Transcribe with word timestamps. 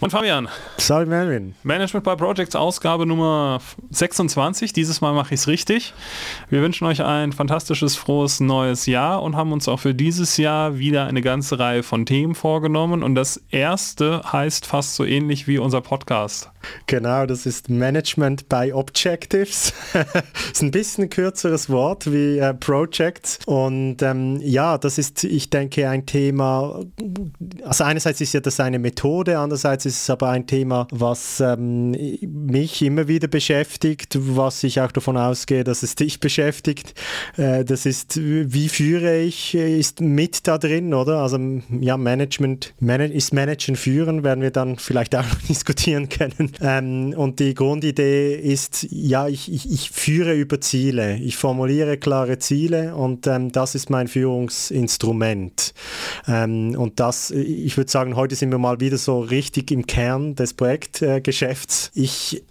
Und 0.00 0.10
Fabian. 0.10 0.48
Salve 0.76 1.10
Melvin. 1.10 1.56
Management 1.64 2.04
by 2.04 2.14
Projects 2.14 2.54
Ausgabe 2.54 3.04
Nummer 3.04 3.58
26. 3.90 4.72
Dieses 4.72 5.00
Mal 5.00 5.12
mache 5.12 5.34
ich 5.34 5.40
es 5.40 5.48
richtig. 5.48 5.92
Wir 6.48 6.62
wünschen 6.62 6.86
euch 6.86 7.02
ein 7.02 7.32
fantastisches, 7.32 7.96
frohes 7.96 8.38
neues 8.38 8.86
Jahr 8.86 9.20
und 9.24 9.34
haben 9.34 9.50
uns 9.50 9.66
auch 9.66 9.80
für 9.80 9.96
dieses 9.96 10.36
Jahr 10.36 10.78
wieder 10.78 11.08
eine 11.08 11.20
ganze 11.20 11.58
Reihe 11.58 11.82
von 11.82 12.06
Themen 12.06 12.36
vorgenommen. 12.36 13.02
Und 13.02 13.16
das 13.16 13.42
erste 13.50 14.22
heißt 14.32 14.66
fast 14.66 14.94
so 14.94 15.04
ähnlich 15.04 15.48
wie 15.48 15.58
unser 15.58 15.80
Podcast. 15.80 16.48
Genau, 16.86 17.26
das 17.26 17.46
ist 17.46 17.68
Management 17.68 18.48
by 18.48 18.72
Objectives. 18.72 19.72
ist 20.52 20.62
ein 20.62 20.70
bisschen 20.70 21.04
ein 21.04 21.10
kürzeres 21.10 21.68
Wort 21.70 22.10
wie 22.12 22.38
äh, 22.38 22.54
Projects. 22.54 23.38
Und 23.46 24.02
ähm, 24.02 24.40
ja, 24.42 24.78
das 24.78 24.98
ist, 24.98 25.24
ich 25.24 25.50
denke, 25.50 25.88
ein 25.88 26.06
Thema. 26.06 26.84
Also 27.64 27.84
einerseits 27.84 28.20
ist 28.20 28.34
ja 28.34 28.40
das 28.40 28.60
eine 28.60 28.78
Methode, 28.78 29.38
andererseits 29.38 29.86
ist 29.86 30.02
es 30.02 30.10
aber 30.10 30.30
ein 30.30 30.46
Thema, 30.46 30.86
was 30.90 31.40
ähm, 31.40 31.90
mich 32.22 32.82
immer 32.82 33.08
wieder 33.08 33.28
beschäftigt, 33.28 34.18
was 34.20 34.62
ich 34.64 34.80
auch 34.80 34.92
davon 34.92 35.16
ausgehe, 35.16 35.64
dass 35.64 35.82
es 35.82 35.94
dich 35.94 36.20
beschäftigt. 36.20 36.94
Äh, 37.36 37.64
das 37.64 37.86
ist, 37.86 38.18
wie 38.18 38.68
führe 38.68 39.18
ich, 39.18 39.54
ist 39.54 40.00
mit 40.00 40.46
da 40.46 40.58
drin, 40.58 40.94
oder? 40.94 41.22
Also 41.22 41.38
ja, 41.80 41.96
Management, 41.96 42.74
Man 42.80 43.00
ist 43.00 43.32
Managen 43.32 43.76
führen, 43.76 44.24
werden 44.24 44.42
wir 44.42 44.50
dann 44.50 44.78
vielleicht 44.78 45.14
auch 45.14 45.24
noch 45.24 45.42
diskutieren 45.48 46.08
können. 46.08 46.47
Ähm, 46.60 47.14
und 47.16 47.40
die 47.40 47.54
Grundidee 47.54 48.34
ist, 48.34 48.86
ja, 48.90 49.28
ich, 49.28 49.52
ich, 49.52 49.70
ich, 49.70 49.90
führe 49.90 50.34
über 50.34 50.60
Ziele. 50.60 51.16
Ich 51.16 51.36
formuliere 51.36 51.96
klare 51.96 52.38
Ziele 52.38 52.94
und 52.94 53.26
ähm, 53.26 53.52
das 53.52 53.74
ist 53.74 53.90
mein 53.90 54.08
Führungsinstrument. 54.08 55.74
Ähm, 56.26 56.74
und 56.76 57.00
das, 57.00 57.30
ich 57.30 57.76
würde 57.76 57.90
sagen, 57.90 58.16
heute 58.16 58.34
sind 58.34 58.50
wir 58.50 58.58
mal 58.58 58.80
wieder 58.80 58.98
so 58.98 59.20
richtig 59.20 59.70
im 59.70 59.86
Kern 59.86 60.34
des 60.34 60.54
Projektgeschäfts. 60.54 61.90
Ich 61.94 62.42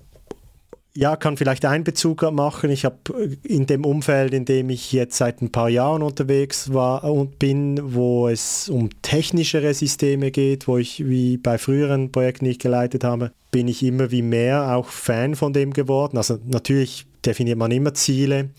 ja, 0.98 1.16
kann 1.16 1.38
vielleicht 1.38 1.64
einen 1.64 1.84
Bezug 1.84 2.24
machen. 2.32 2.72
Ich 2.72 2.84
habe 2.84 2.98
in 3.44 3.68
dem 3.68 3.86
Umfeld, 3.86 4.34
in 4.34 4.46
dem 4.46 4.72
ich 4.72 4.92
jetzt 4.92 5.16
seit 5.16 5.44
ein 5.44 5.52
paar 5.52 5.70
Jahren 5.70 6.02
unterwegs 6.02 6.74
war 6.74 7.04
und 7.04 7.38
bin, 7.38 7.80
wo 7.94 8.28
es 8.28 8.68
um 8.68 8.90
technischere 9.04 9.76
Systeme 9.76 10.32
geht, 10.32 10.68
wo 10.68 10.80
ich 10.80 11.08
wie 11.08 11.38
bei 11.38 11.60
früheren 11.60 12.12
Projekten, 12.12 12.46
die 12.46 12.52
ich 12.52 12.60
geleitet 12.60 13.04
habe, 13.04 13.32
bin 13.52 13.68
ich 13.68 13.84
immer 13.84 14.10
wie 14.10 14.24
mehr 14.24 14.76
auch 14.76 14.88
Fan 14.88 15.36
von 15.36 15.54
dem 15.54 15.72
geworden. 15.72 16.18
Also 16.18 16.40
natürlich 16.48 17.06
definiert 17.24 17.60
man 17.60 17.70
immer 17.70 17.94
Ziele, 17.94 18.50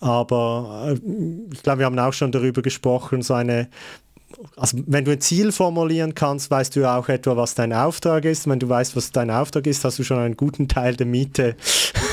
aber 0.00 0.94
äh, 0.94 1.00
ich 1.52 1.62
glaube, 1.62 1.80
wir 1.80 1.86
haben 1.86 1.98
auch 1.98 2.14
schon 2.14 2.32
darüber 2.32 2.62
gesprochen, 2.62 3.20
so 3.20 3.34
eine 3.34 3.68
also 4.56 4.78
wenn 4.86 5.04
du 5.04 5.12
ein 5.12 5.20
Ziel 5.20 5.52
formulieren 5.52 6.14
kannst, 6.14 6.50
weißt 6.50 6.76
du 6.76 6.86
auch 6.90 7.08
etwa, 7.08 7.36
was 7.36 7.54
dein 7.54 7.72
Auftrag 7.72 8.24
ist. 8.24 8.48
Wenn 8.48 8.58
du 8.58 8.68
weißt, 8.68 8.96
was 8.96 9.12
dein 9.12 9.30
Auftrag 9.30 9.66
ist, 9.66 9.84
hast 9.84 9.98
du 9.98 10.04
schon 10.04 10.18
einen 10.18 10.36
guten 10.36 10.68
Teil 10.68 10.96
der 10.96 11.06
Miete 11.06 11.56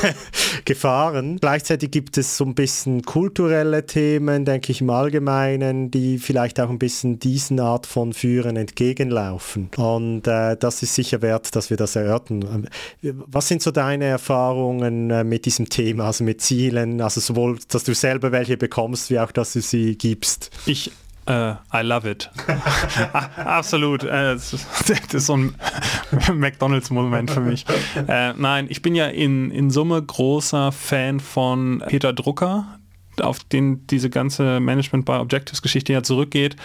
gefahren. 0.64 1.38
Gleichzeitig 1.40 1.90
gibt 1.90 2.18
es 2.18 2.36
so 2.36 2.44
ein 2.44 2.54
bisschen 2.54 3.02
kulturelle 3.02 3.86
Themen, 3.86 4.44
denke 4.44 4.72
ich 4.72 4.80
im 4.80 4.90
Allgemeinen, 4.90 5.90
die 5.90 6.18
vielleicht 6.18 6.60
auch 6.60 6.70
ein 6.70 6.78
bisschen 6.78 7.18
diesen 7.18 7.60
Art 7.60 7.86
von 7.86 8.12
Führen 8.12 8.56
entgegenlaufen. 8.56 9.70
Und 9.76 10.26
äh, 10.26 10.56
das 10.56 10.82
ist 10.82 10.94
sicher 10.94 11.22
wert, 11.22 11.54
dass 11.56 11.70
wir 11.70 11.76
das 11.76 11.96
erörtern. 11.96 12.68
Was 13.02 13.48
sind 13.48 13.62
so 13.62 13.70
deine 13.70 14.06
Erfahrungen 14.06 15.10
äh, 15.10 15.24
mit 15.24 15.46
diesem 15.46 15.68
Thema, 15.68 16.06
also 16.06 16.24
mit 16.24 16.40
Zielen, 16.40 17.00
also 17.00 17.20
sowohl, 17.20 17.58
dass 17.68 17.84
du 17.84 17.94
selber 17.94 18.32
welche 18.32 18.56
bekommst, 18.56 19.10
wie 19.10 19.18
auch, 19.18 19.32
dass 19.32 19.52
du 19.52 19.60
sie 19.60 19.96
gibst? 19.96 20.50
Ich 20.66 20.90
Uh, 21.28 21.54
I 21.72 21.82
love 21.82 22.10
it. 22.10 22.30
Absolut. 23.36 24.02
Uh, 24.02 24.06
das, 24.34 24.52
ist, 24.52 25.26
so 25.26 25.36
ein 25.36 25.54
McDonalds-Moment 26.34 27.30
für 27.30 27.40
mich. 27.40 27.64
Uh, 27.96 28.32
nein, 28.36 28.66
ich 28.68 28.82
bin 28.82 28.94
ja 28.94 29.06
in, 29.06 29.50
in 29.50 29.70
Summe 29.70 30.02
großer 30.02 30.72
Fan 30.72 31.20
von 31.20 31.84
Peter 31.86 32.12
Drucker, 32.12 32.78
auf 33.20 33.40
den 33.44 33.86
diese 33.86 34.10
ganze 34.10 34.60
Management 34.60 35.04
by 35.04 35.12
Objectives-Geschichte 35.12 35.92
ja 35.92 36.02
zurückgeht. 36.02 36.56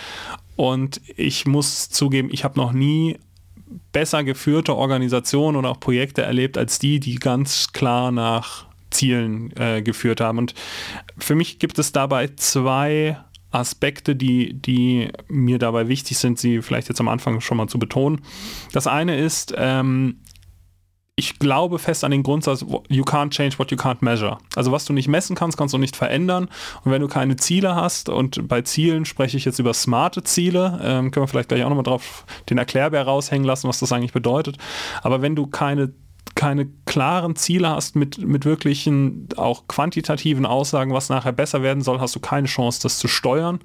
Und 0.56 1.02
ich 1.16 1.46
muss 1.46 1.90
zugeben, 1.90 2.30
ich 2.32 2.44
habe 2.44 2.58
noch 2.58 2.72
nie 2.72 3.20
besser 3.92 4.24
geführte 4.24 4.76
Organisationen 4.76 5.58
oder 5.58 5.70
auch 5.70 5.80
Projekte 5.80 6.22
erlebt 6.22 6.58
als 6.58 6.80
die, 6.80 7.00
die 7.00 7.16
ganz 7.16 7.74
klar 7.74 8.12
nach 8.12 8.66
Zielen 8.90 9.52
äh, 9.58 9.82
geführt 9.82 10.22
haben. 10.22 10.38
Und 10.38 10.54
für 11.18 11.36
mich 11.36 11.60
gibt 11.60 11.78
es 11.78 11.92
dabei 11.92 12.30
zwei 12.38 13.18
Aspekte, 13.56 14.16
die, 14.16 14.54
die 14.54 15.10
mir 15.28 15.60
dabei 15.60 15.88
wichtig 15.88 16.18
sind, 16.18 16.40
sie 16.40 16.62
vielleicht 16.62 16.90
jetzt 16.90 17.00
am 17.00 17.08
Anfang 17.08 17.42
schon 17.42 17.58
mal 17.58 17.68
zu 17.68 17.80
betonen. 17.80 18.22
Das 18.74 18.88
eine 18.88 19.18
ist, 19.18 19.54
ähm, 19.58 20.22
ich 21.18 21.40
glaube 21.40 21.80
fest 21.80 22.04
an 22.04 22.12
den 22.12 22.24
Grundsatz, 22.24 22.66
you 22.90 23.04
can't 23.04 23.30
change 23.30 23.58
what 23.58 23.72
you 23.72 23.78
can't 23.78 23.98
measure. 24.02 24.38
Also 24.56 24.74
was 24.74 24.84
du 24.84 24.92
nicht 24.92 25.08
messen 25.08 25.36
kannst, 25.36 25.58
kannst 25.58 25.74
du 25.74 25.78
nicht 25.78 25.96
verändern. 25.96 26.50
Und 26.84 26.92
wenn 26.92 27.02
du 27.02 27.08
keine 27.08 27.38
Ziele 27.38 27.76
hast, 27.76 28.10
und 28.10 28.48
bei 28.50 28.62
Zielen 28.62 29.06
spreche 29.06 29.38
ich 29.38 29.46
jetzt 29.46 29.60
über 29.60 29.74
smarte 29.74 30.24
Ziele, 30.24 30.80
ähm, 30.84 31.12
können 31.12 31.24
wir 31.24 31.28
vielleicht 31.30 31.50
gleich 31.50 31.64
auch 31.64 31.70
nochmal 31.70 31.84
drauf 31.84 32.26
den 32.50 32.58
Erklärbär 32.58 33.04
raushängen 33.04 33.46
lassen, 33.46 33.70
was 33.70 33.80
das 33.80 33.94
eigentlich 33.94 34.12
bedeutet. 34.12 34.58
Aber 35.04 35.22
wenn 35.22 35.36
du 35.38 35.48
keine 35.48 35.94
keine 36.36 36.68
klaren 36.86 37.38
Ziele 37.38 37.70
hast 37.70 37.96
mit, 37.96 38.18
mit 38.18 38.44
wirklichen, 38.44 39.30
auch 39.38 39.68
quantitativen 39.70 40.46
Aussagen, 40.46 40.94
was 40.94 41.08
nachher 41.08 41.32
besser 41.32 41.64
werden 41.64 41.82
soll, 41.82 42.02
hast 42.02 42.14
du 42.14 42.20
keine 42.20 42.48
Chance, 42.48 42.82
das 42.84 43.00
zu 43.00 43.08
steuern. 43.08 43.60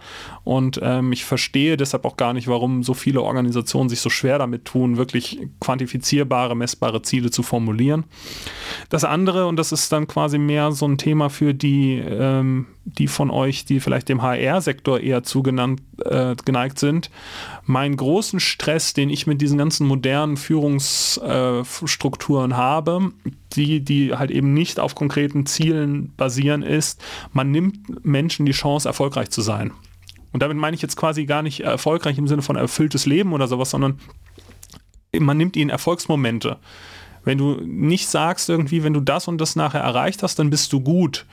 Und 0.44 0.78
ähm, 0.82 1.12
ich 1.12 1.24
verstehe 1.24 1.76
deshalb 1.76 2.04
auch 2.04 2.16
gar 2.16 2.32
nicht, 2.32 2.46
warum 2.46 2.84
so 2.84 2.94
viele 2.94 3.22
Organisationen 3.22 3.88
sich 3.88 4.00
so 4.00 4.08
schwer 4.08 4.38
damit 4.38 4.66
tun, 4.66 4.96
wirklich 4.96 5.40
quantifizierbare, 5.58 6.56
messbare 6.56 7.02
Ziele 7.02 7.32
zu 7.32 7.42
formulieren. 7.42 8.04
Das 8.88 9.02
andere, 9.02 9.48
und 9.48 9.56
das 9.56 9.72
ist 9.72 9.90
dann 9.92 10.06
quasi 10.06 10.38
mehr 10.38 10.70
so 10.70 10.86
ein 10.86 10.96
Thema 10.96 11.28
für 11.28 11.52
die, 11.54 11.98
ähm, 11.98 12.66
die 12.84 13.08
von 13.08 13.30
euch, 13.30 13.64
die 13.64 13.80
vielleicht 13.80 14.08
dem 14.08 14.22
HR-Sektor 14.22 15.00
eher 15.00 15.22
zugeneigt 15.22 15.80
äh, 16.04 16.36
sind, 16.76 17.10
meinen 17.64 17.96
großen 17.96 18.40
Stress, 18.40 18.92
den 18.94 19.10
ich 19.10 19.26
mit 19.26 19.40
diesen 19.40 19.58
ganzen 19.58 19.86
modernen 19.86 20.36
Führungsstrukturen 20.36 22.52
äh, 22.52 22.54
habe, 22.54 23.12
die, 23.52 23.84
die 23.84 24.14
halt 24.14 24.30
eben 24.30 24.54
nicht 24.54 24.80
auf 24.80 24.94
konkreten 24.94 25.44
Zielen 25.46 26.14
basieren, 26.16 26.62
ist, 26.62 27.02
man 27.32 27.50
nimmt 27.50 28.04
Menschen 28.04 28.46
die 28.46 28.52
Chance, 28.52 28.88
erfolgreich 28.88 29.30
zu 29.30 29.42
sein. 29.42 29.72
Und 30.32 30.42
damit 30.42 30.56
meine 30.56 30.74
ich 30.74 30.82
jetzt 30.82 30.96
quasi 30.96 31.26
gar 31.26 31.42
nicht 31.42 31.60
erfolgreich 31.60 32.18
im 32.18 32.28
Sinne 32.28 32.42
von 32.42 32.56
erfülltes 32.56 33.06
Leben 33.06 33.32
oder 33.32 33.48
sowas, 33.48 33.70
sondern 33.70 33.98
man 35.18 35.36
nimmt 35.36 35.56
ihnen 35.56 35.70
Erfolgsmomente. 35.70 36.58
Wenn 37.24 37.38
du 37.38 37.60
nicht 37.62 38.08
sagst 38.08 38.48
irgendwie, 38.48 38.84
wenn 38.84 38.94
du 38.94 39.00
das 39.00 39.28
und 39.28 39.40
das 39.40 39.56
nachher 39.56 39.80
erreicht 39.80 40.22
hast, 40.22 40.38
dann 40.38 40.50
bist 40.50 40.72
du 40.72 40.80
gut, 40.80 41.26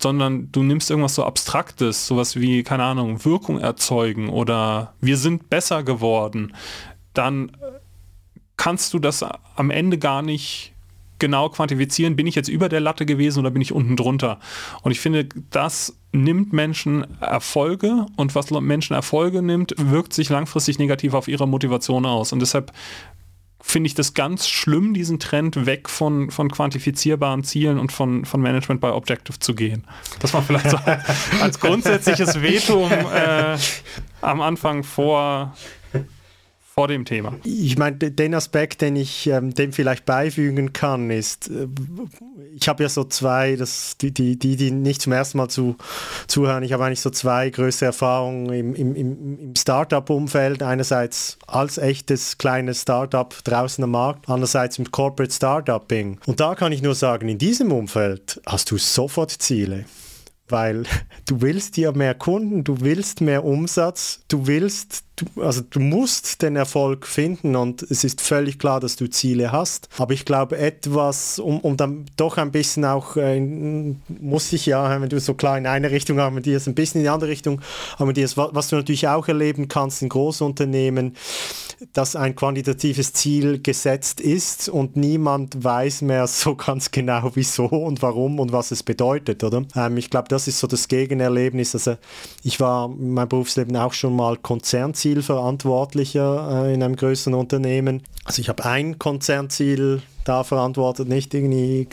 sondern 0.00 0.50
du 0.52 0.62
nimmst 0.62 0.90
irgendwas 0.90 1.14
so 1.14 1.24
Abstraktes, 1.24 2.06
sowas 2.06 2.36
wie, 2.36 2.62
keine 2.62 2.84
Ahnung, 2.84 3.24
Wirkung 3.24 3.60
erzeugen 3.60 4.28
oder 4.28 4.94
wir 5.00 5.16
sind 5.16 5.48
besser 5.48 5.82
geworden, 5.82 6.54
dann 7.14 7.52
kannst 8.56 8.92
du 8.94 8.98
das 8.98 9.24
am 9.54 9.70
Ende 9.70 9.98
gar 9.98 10.22
nicht 10.22 10.72
genau 11.18 11.48
quantifizieren, 11.48 12.16
bin 12.16 12.26
ich 12.26 12.34
jetzt 12.34 12.48
über 12.48 12.68
der 12.68 12.80
Latte 12.80 13.06
gewesen 13.06 13.40
oder 13.40 13.50
bin 13.50 13.62
ich 13.62 13.72
unten 13.72 13.96
drunter. 13.96 14.38
Und 14.82 14.92
ich 14.92 15.00
finde, 15.00 15.28
das 15.50 15.96
nimmt 16.12 16.52
Menschen 16.52 17.06
Erfolge 17.20 18.06
und 18.16 18.34
was 18.34 18.50
Menschen 18.50 18.94
Erfolge 18.94 19.42
nimmt, 19.42 19.74
wirkt 19.78 20.12
sich 20.12 20.28
langfristig 20.28 20.78
negativ 20.78 21.14
auf 21.14 21.28
ihre 21.28 21.48
Motivation 21.48 22.06
aus. 22.06 22.32
Und 22.32 22.40
deshalb 22.40 22.72
finde 23.60 23.88
ich 23.88 23.94
das 23.94 24.14
ganz 24.14 24.48
schlimm, 24.48 24.94
diesen 24.94 25.18
Trend 25.18 25.66
weg 25.66 25.88
von, 25.88 26.30
von 26.30 26.50
quantifizierbaren 26.50 27.42
Zielen 27.42 27.78
und 27.78 27.90
von, 27.90 28.24
von 28.24 28.40
Management 28.40 28.80
by 28.80 28.88
Objective 28.88 29.38
zu 29.38 29.54
gehen. 29.54 29.84
Das 30.20 30.34
war 30.34 30.42
vielleicht 30.42 30.70
so 30.70 30.78
als 31.40 31.58
grundsätzliches 31.58 32.42
Veto 32.42 32.88
äh, 32.88 33.56
am 34.20 34.40
Anfang 34.40 34.84
vor, 34.84 35.54
vor 36.78 36.88
dem 36.88 37.06
Thema. 37.06 37.32
Ich 37.42 37.78
meine, 37.78 37.96
den 37.96 38.34
Aspekt, 38.34 38.82
den 38.82 38.96
ich 38.96 39.26
ähm, 39.28 39.54
dem 39.54 39.72
vielleicht 39.72 40.04
beifügen 40.04 40.74
kann, 40.74 41.10
ist, 41.10 41.48
äh, 41.48 41.68
ich 42.54 42.68
habe 42.68 42.82
ja 42.82 42.90
so 42.90 43.04
zwei, 43.04 43.56
das, 43.56 43.96
die, 43.96 44.12
die, 44.12 44.38
die, 44.38 44.56
die 44.56 44.70
nicht 44.70 45.00
zum 45.00 45.14
ersten 45.14 45.38
Mal 45.38 45.48
zu, 45.48 45.76
zuhören, 46.26 46.62
ich 46.64 46.74
habe 46.74 46.84
eigentlich 46.84 47.00
so 47.00 47.08
zwei 47.08 47.48
größere 47.48 47.86
Erfahrungen 47.86 48.52
im, 48.52 48.74
im, 48.74 48.94
im 48.94 49.54
Startup-Umfeld. 49.56 50.62
Einerseits 50.62 51.38
als 51.46 51.78
echtes 51.78 52.36
kleines 52.36 52.82
Startup 52.82 53.34
draußen 53.44 53.82
am 53.82 53.92
Markt, 53.92 54.28
andererseits 54.28 54.78
im 54.78 54.90
Corporate 54.90 55.32
Startupping. 55.32 56.20
Und 56.26 56.40
da 56.40 56.54
kann 56.54 56.72
ich 56.72 56.82
nur 56.82 56.94
sagen, 56.94 57.30
in 57.30 57.38
diesem 57.38 57.72
Umfeld 57.72 58.38
hast 58.44 58.70
du 58.70 58.76
sofort 58.76 59.30
Ziele 59.30 59.86
weil 60.48 60.84
du 61.26 61.40
willst 61.40 61.76
ja 61.76 61.90
mehr 61.90 62.14
Kunden, 62.14 62.62
du 62.62 62.80
willst 62.80 63.20
mehr 63.20 63.44
Umsatz, 63.44 64.20
du 64.28 64.46
willst 64.46 65.05
du, 65.16 65.42
also 65.42 65.62
du 65.62 65.80
musst 65.80 66.42
den 66.42 66.56
Erfolg 66.56 67.06
finden 67.06 67.56
und 67.56 67.82
es 67.82 68.04
ist 68.04 68.20
völlig 68.20 68.58
klar, 68.58 68.80
dass 68.80 68.96
du 68.96 69.08
Ziele 69.08 69.50
hast. 69.50 69.88
Aber 69.98 70.12
ich 70.12 70.24
glaube, 70.24 70.58
etwas, 70.58 71.38
um, 71.38 71.60
um 71.60 71.76
dann 71.76 72.06
doch 72.16 72.36
ein 72.36 72.52
bisschen 72.52 72.84
auch, 72.84 73.16
äh, 73.16 73.40
muss 73.40 74.52
ich 74.52 74.66
ja, 74.66 75.00
wenn 75.00 75.08
du 75.08 75.18
so 75.18 75.34
klar 75.34 75.58
in 75.58 75.66
eine 75.66 75.90
Richtung 75.90 76.20
argumentierst, 76.20 76.68
ein 76.68 76.74
bisschen 76.74 77.00
in 77.00 77.04
die 77.04 77.10
andere 77.10 77.30
Richtung 77.30 77.60
argumentierst, 77.94 78.36
was, 78.36 78.50
was 78.52 78.68
du 78.68 78.76
natürlich 78.76 79.08
auch 79.08 79.26
erleben 79.26 79.68
kannst 79.68 80.02
in 80.02 80.08
Großunternehmen, 80.08 81.16
dass 81.92 82.16
ein 82.16 82.34
quantitatives 82.34 83.12
Ziel 83.12 83.60
gesetzt 83.60 84.20
ist 84.20 84.68
und 84.68 84.96
niemand 84.96 85.62
weiß 85.62 86.02
mehr 86.02 86.26
so 86.26 86.54
ganz 86.54 86.90
genau, 86.90 87.30
wieso 87.34 87.66
und 87.66 88.02
warum 88.02 88.38
und 88.38 88.52
was 88.52 88.70
es 88.70 88.82
bedeutet, 88.82 89.44
oder? 89.44 89.64
Ähm, 89.74 89.96
ich 89.96 90.10
glaube, 90.10 90.28
das 90.28 90.48
ist 90.48 90.58
so 90.58 90.66
das 90.66 90.88
Gegenerlebnis. 90.88 91.74
Also 91.74 91.96
ich 92.42 92.60
war 92.60 92.90
in 92.90 93.14
meinem 93.14 93.28
Berufsleben 93.28 93.76
auch 93.76 93.92
schon 93.92 94.14
mal 94.14 94.36
Konzernzielverantwortlicher 95.06 96.66
äh, 96.66 96.74
in 96.74 96.82
einem 96.82 96.96
größeren 96.96 97.34
Unternehmen. 97.34 98.02
Also 98.24 98.40
ich 98.40 98.48
habe 98.48 98.64
ein 98.64 98.98
Konzernziel 98.98 100.02
da 100.24 100.42
verantwortet, 100.42 101.08
nicht 101.08 101.32
irgendwie 101.34 101.86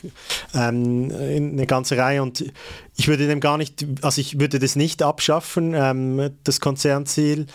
ähm, 0.56 1.12
eine 1.16 1.68
ganze 1.68 1.98
Reihe 1.98 2.24
und 2.24 2.44
ich 2.96 3.08
würde 3.08 3.28
dem 3.28 3.40
gar 3.40 3.60
nicht, 3.60 3.86
also 4.02 4.20
ich 4.20 4.40
würde 4.40 4.58
das 4.58 4.76
nicht 4.76 5.04
abschaffen, 5.04 5.74
ähm, 5.76 6.32
das 6.44 6.60
Konzernziel, 6.60 7.46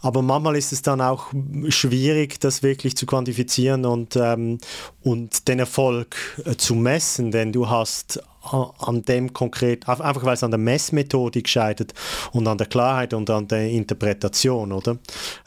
aber 0.00 0.22
manchmal 0.22 0.54
ist 0.54 0.72
es 0.72 0.82
dann 0.82 1.00
auch 1.00 1.32
schwierig, 1.70 2.38
das 2.38 2.62
wirklich 2.62 2.96
zu 2.96 3.04
quantifizieren 3.06 3.84
und, 3.84 4.14
ähm, 4.14 4.58
und 5.02 5.48
den 5.48 5.58
Erfolg 5.58 6.14
äh, 6.44 6.54
zu 6.54 6.76
messen, 6.76 7.32
denn 7.32 7.52
du 7.52 7.68
hast 7.68 8.22
an 8.52 9.04
dem 9.04 9.32
konkret, 9.32 9.88
einfach 9.88 10.24
weil 10.24 10.34
es 10.34 10.42
an 10.42 10.50
der 10.50 10.58
Messmethodik 10.58 11.48
scheitert 11.48 11.94
und 12.32 12.46
an 12.46 12.58
der 12.58 12.66
Klarheit 12.66 13.14
und 13.14 13.28
an 13.30 13.48
der 13.48 13.68
Interpretation, 13.70 14.72
oder? 14.72 14.98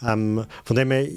Ähm, 0.06 0.45
von 0.63 0.75
dem 0.75 0.92
her, 0.92 1.07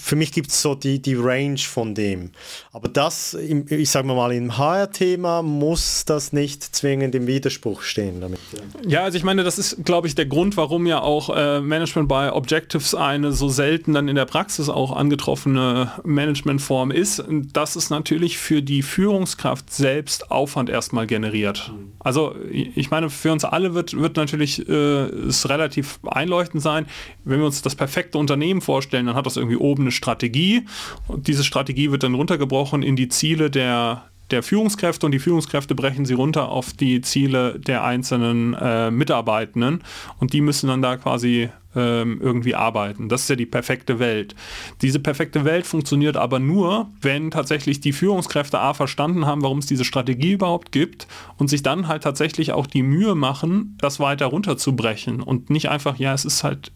für 0.00 0.16
mich 0.16 0.32
gibt 0.32 0.50
es 0.50 0.62
so 0.62 0.74
die, 0.74 1.00
die 1.00 1.14
Range 1.14 1.58
von 1.58 1.94
dem. 1.94 2.30
Aber 2.72 2.88
das, 2.88 3.34
ich 3.34 3.90
sage 3.90 4.06
mal, 4.06 4.32
im 4.32 4.56
HR-Thema 4.56 5.42
muss 5.42 6.04
das 6.04 6.32
nicht 6.32 6.62
zwingend 6.62 7.14
im 7.14 7.26
Widerspruch 7.26 7.82
stehen 7.82 8.20
damit. 8.20 8.40
Ja, 8.86 9.04
also 9.04 9.16
ich 9.16 9.24
meine, 9.24 9.44
das 9.44 9.58
ist, 9.58 9.84
glaube 9.84 10.06
ich, 10.06 10.14
der 10.14 10.26
Grund, 10.26 10.56
warum 10.56 10.86
ja 10.86 11.00
auch 11.00 11.34
äh, 11.34 11.60
Management 11.60 12.08
by 12.08 12.30
Objectives 12.32 12.94
eine 12.94 13.32
so 13.32 13.48
selten 13.48 13.94
dann 13.94 14.08
in 14.08 14.16
der 14.16 14.26
Praxis 14.26 14.68
auch 14.68 14.94
angetroffene 14.94 15.92
Managementform 16.04 16.90
ist. 16.90 17.24
Das 17.52 17.76
ist 17.76 17.90
natürlich 17.90 18.38
für 18.38 18.62
die 18.62 18.82
Führungskraft 18.82 19.72
selbst 19.72 20.30
Aufwand 20.30 20.70
erstmal 20.70 21.06
generiert 21.06 21.29
generiert. 21.30 21.72
Also 21.98 22.34
ich 22.50 22.90
meine, 22.90 23.10
für 23.10 23.32
uns 23.32 23.44
alle 23.44 23.74
wird, 23.74 23.94
wird 23.98 24.16
natürlich 24.16 24.66
äh, 24.68 24.72
es 24.72 25.48
relativ 25.48 26.00
einleuchtend 26.06 26.62
sein, 26.62 26.86
wenn 27.24 27.38
wir 27.38 27.46
uns 27.46 27.62
das 27.62 27.74
perfekte 27.74 28.18
Unternehmen 28.18 28.60
vorstellen, 28.60 29.06
dann 29.06 29.16
hat 29.16 29.26
das 29.26 29.36
irgendwie 29.36 29.56
oben 29.56 29.84
eine 29.84 29.92
Strategie. 29.92 30.64
Und 31.08 31.28
diese 31.28 31.44
Strategie 31.44 31.90
wird 31.90 32.02
dann 32.02 32.14
runtergebrochen 32.14 32.82
in 32.82 32.96
die 32.96 33.08
Ziele 33.08 33.50
der, 33.50 34.04
der 34.30 34.42
Führungskräfte 34.42 35.06
und 35.06 35.12
die 35.12 35.18
Führungskräfte 35.18 35.74
brechen 35.74 36.04
sie 36.04 36.14
runter 36.14 36.48
auf 36.48 36.72
die 36.72 37.00
Ziele 37.00 37.58
der 37.58 37.84
einzelnen 37.84 38.54
äh, 38.54 38.90
Mitarbeitenden. 38.90 39.82
Und 40.18 40.32
die 40.32 40.40
müssen 40.40 40.68
dann 40.68 40.82
da 40.82 40.96
quasi 40.96 41.50
ähm, 41.76 42.20
irgendwie 42.20 42.54
arbeiten. 42.54 43.08
Das 43.08 43.22
ist 43.22 43.30
ja 43.30 43.36
die 43.36 43.46
perfekte 43.46 43.98
Welt. 43.98 44.34
Diese 44.82 44.98
perfekte 44.98 45.44
Welt 45.44 45.66
funktioniert 45.66 46.16
aber 46.16 46.38
nur, 46.38 46.88
wenn 47.00 47.30
tatsächlich 47.30 47.80
die 47.80 47.92
Führungskräfte 47.92 48.58
A 48.58 48.74
verstanden 48.74 49.26
haben, 49.26 49.42
warum 49.42 49.58
es 49.58 49.66
diese 49.66 49.84
Strategie 49.84 50.32
überhaupt 50.32 50.72
gibt 50.72 51.06
und 51.38 51.48
sich 51.48 51.62
dann 51.62 51.88
halt 51.88 52.02
tatsächlich 52.02 52.52
auch 52.52 52.66
die 52.66 52.82
Mühe 52.82 53.14
machen, 53.14 53.76
das 53.78 54.00
weiter 54.00 54.26
runterzubrechen 54.26 55.20
und 55.22 55.50
nicht 55.50 55.68
einfach, 55.68 55.98
ja, 55.98 56.12
es 56.12 56.24
ist 56.24 56.42
halt 56.44 56.72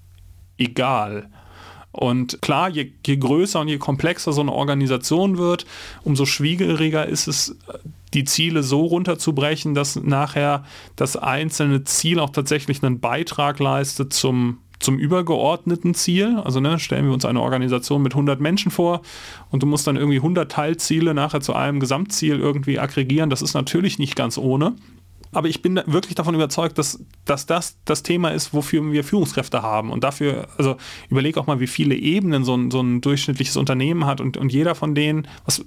egal. 0.59 1.29
Und 1.95 2.43
klar, 2.43 2.71
je, 2.71 2.91
je, 3.07 3.17
größer 3.17 3.61
und 3.61 3.69
je 3.69 3.79
komplexer 3.79 4.33
so 4.33 4.41
eine 4.41 4.53
Organisation 4.53 5.39
wird, 5.39 5.65
umso 6.03 6.27
schwieriger 6.27 7.07
ist 7.07 7.29
es, 7.29 7.57
die 8.15 8.25
Ziele 8.25 8.65
so 8.65 8.81
runterzubrechen, 8.81 9.75
dass 9.75 9.95
nachher 9.95 10.65
das 10.97 11.17
einzelne 11.17 11.85
Ziel 11.85 12.19
auch 12.19 12.31
tatsächlich 12.31 12.83
einen 12.83 12.99
Beitrag 12.99 13.61
leistet 13.61 14.13
zum, 14.13 14.59
zum 14.85 14.99
übergeordneten 14.99 15.95
Ziel. 15.95 16.37
Also 16.45 16.61
ne, 16.61 16.79
stellen 16.79 17.07
wir 17.07 17.13
uns 17.13 17.25
eine 17.25 17.41
Organisation 17.41 18.03
mit 18.03 18.13
100 18.13 18.41
Menschen 18.41 18.71
vor 18.71 19.01
und 19.51 19.63
du 19.63 19.67
musst 19.67 19.87
dann 19.87 19.97
irgendwie 19.97 20.19
100 20.19 20.51
Teilziele 20.51 21.15
nachher 21.15 21.41
zu 21.41 21.55
einem 21.55 21.81
Gesamtziel 21.81 22.39
irgendwie 22.39 22.79
aggregieren. 22.79 23.31
Das 23.31 23.43
ist 23.43 23.55
natürlich 23.55 23.99
nicht 23.99 24.15
ganz 24.15 24.39
ohne. 24.39 24.75
Aber 25.33 25.49
ich 25.49 25.63
bin 25.63 25.81
wirklich 25.87 26.15
davon 26.15 26.35
überzeugt, 26.35 26.79
dass, 26.79 27.05
dass 27.25 27.47
das 27.47 27.77
das 27.85 28.05
Thema 28.05 28.29
ist, 28.29 28.55
wofür 28.55 28.93
wir 28.93 29.03
Führungskräfte 29.03 29.63
haben. 29.63 29.91
Und 29.91 30.05
dafür, 30.05 30.47
also 30.59 30.77
überleg 31.09 31.37
auch 31.39 31.49
mal, 31.49 31.59
wie 31.59 31.67
viele 31.67 31.97
Ebenen 31.97 32.45
so 32.45 32.57
ein, 32.57 32.71
so 32.71 32.81
ein 32.81 33.01
durchschnittliches 33.01 33.57
Unternehmen 33.57 34.07
hat 34.07 34.21
und, 34.21 34.37
und 34.37 34.53
jeder 34.53 34.77
von 34.77 34.95
denen, 34.95 35.27
was, 35.45 35.65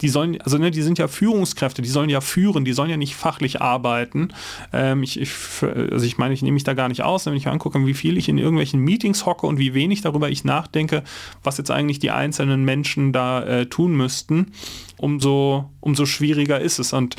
die 0.00 0.08
sollen, 0.08 0.40
also 0.40 0.58
ne, 0.58 0.70
die 0.70 0.82
sind 0.82 0.98
ja 0.98 1.08
Führungskräfte, 1.08 1.82
die 1.82 1.88
sollen 1.88 2.10
ja 2.10 2.20
führen, 2.20 2.64
die 2.64 2.72
sollen 2.72 2.90
ja 2.90 2.96
nicht 2.96 3.14
fachlich 3.14 3.60
arbeiten. 3.60 4.28
Ähm, 4.72 5.02
ich, 5.02 5.20
ich, 5.20 5.30
also 5.62 6.04
ich 6.04 6.18
meine, 6.18 6.34
ich 6.34 6.42
nehme 6.42 6.54
mich 6.54 6.64
da 6.64 6.74
gar 6.74 6.88
nicht 6.88 7.02
aus, 7.02 7.26
wenn 7.26 7.34
ich 7.34 7.44
mir 7.44 7.52
angucke, 7.52 7.84
wie 7.86 7.94
viel 7.94 8.16
ich 8.16 8.28
in 8.28 8.38
irgendwelchen 8.38 8.80
Meetings 8.80 9.26
hocke 9.26 9.46
und 9.46 9.58
wie 9.58 9.74
wenig 9.74 10.00
darüber 10.02 10.30
ich 10.30 10.44
nachdenke, 10.44 11.02
was 11.42 11.58
jetzt 11.58 11.70
eigentlich 11.70 11.98
die 11.98 12.10
einzelnen 12.10 12.64
Menschen 12.64 13.12
da 13.12 13.42
äh, 13.42 13.66
tun 13.66 13.96
müssten, 13.96 14.52
umso, 14.96 15.70
umso 15.80 16.06
schwieriger 16.06 16.60
ist 16.60 16.78
es. 16.78 16.92
Und 16.92 17.16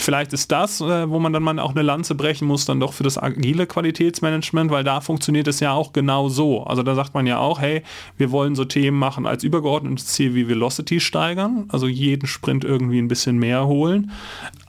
vielleicht 0.00 0.32
ist 0.32 0.50
das, 0.52 0.80
äh, 0.80 1.08
wo 1.08 1.18
man 1.18 1.32
dann 1.32 1.42
mal 1.42 1.58
auch 1.58 1.72
eine 1.72 1.82
Lanze 1.82 2.14
brechen 2.14 2.46
muss, 2.46 2.64
dann 2.64 2.80
doch 2.80 2.92
für 2.92 3.02
das 3.02 3.18
agile 3.18 3.66
Qualitätsmanagement, 3.66 4.70
weil 4.70 4.84
da 4.84 5.00
funktioniert 5.00 5.48
es 5.48 5.60
ja 5.60 5.72
auch 5.72 5.92
genau 5.92 6.28
so. 6.28 6.64
Also 6.64 6.82
da 6.82 6.94
sagt 6.94 7.14
man 7.14 7.26
ja 7.26 7.38
auch, 7.38 7.60
hey, 7.60 7.82
wir 8.16 8.30
wollen 8.30 8.54
so 8.54 8.64
Themen 8.64 8.98
machen 8.98 9.26
als 9.26 9.44
übergeordnetes 9.44 10.06
Ziel 10.06 10.34
wie 10.34 10.48
Velocity 10.48 11.00
steigern, 11.00 11.66
also 11.68 11.86
jeden 11.86 12.26
Sprint 12.26 12.64
irgendwie 12.64 12.98
ein 12.98 13.08
bisschen 13.08 13.38
mehr 13.38 13.66
holen. 13.66 14.10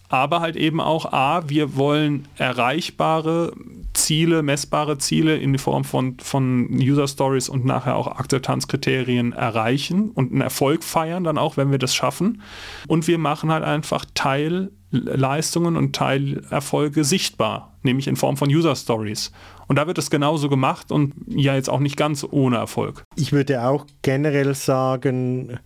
Aber 0.09 0.41
halt 0.41 0.55
eben 0.55 0.81
auch, 0.81 1.13
a, 1.13 1.47
wir 1.47 1.75
wollen 1.75 2.27
erreichbare 2.35 3.53
Ziele, 3.93 4.41
messbare 4.41 4.97
Ziele 4.97 5.37
in 5.37 5.57
Form 5.59 5.83
von, 5.83 6.17
von 6.19 6.67
User 6.71 7.07
Stories 7.07 7.47
und 7.47 7.63
nachher 7.63 7.95
auch 7.95 8.07
Akzeptanzkriterien 8.07 9.33
erreichen 9.33 10.09
und 10.11 10.31
einen 10.31 10.41
Erfolg 10.41 10.83
feiern 10.83 11.23
dann 11.23 11.37
auch, 11.37 11.57
wenn 11.57 11.69
wir 11.69 11.77
das 11.77 11.93
schaffen. 11.93 12.41
Und 12.87 13.07
wir 13.07 13.19
machen 13.19 13.51
halt 13.51 13.63
einfach 13.63 14.05
Teil 14.15 14.71
Leistungen 14.91 15.75
und 15.75 15.95
Teilerfolge 15.95 17.03
sichtbar, 17.03 17.77
nämlich 17.83 18.07
in 18.07 18.15
Form 18.15 18.37
von 18.37 18.49
User 18.49 18.75
Stories. 18.75 19.31
Und 19.67 19.75
da 19.75 19.85
wird 19.85 19.97
es 19.97 20.09
genauso 20.09 20.49
gemacht 20.49 20.91
und 20.91 21.13
ja 21.27 21.55
jetzt 21.55 21.69
auch 21.69 21.79
nicht 21.79 21.95
ganz 21.95 22.25
ohne 22.29 22.57
Erfolg. 22.57 23.03
Ich 23.15 23.31
würde 23.31 23.63
auch 23.63 23.85
generell 24.01 24.55
sagen, 24.55 25.59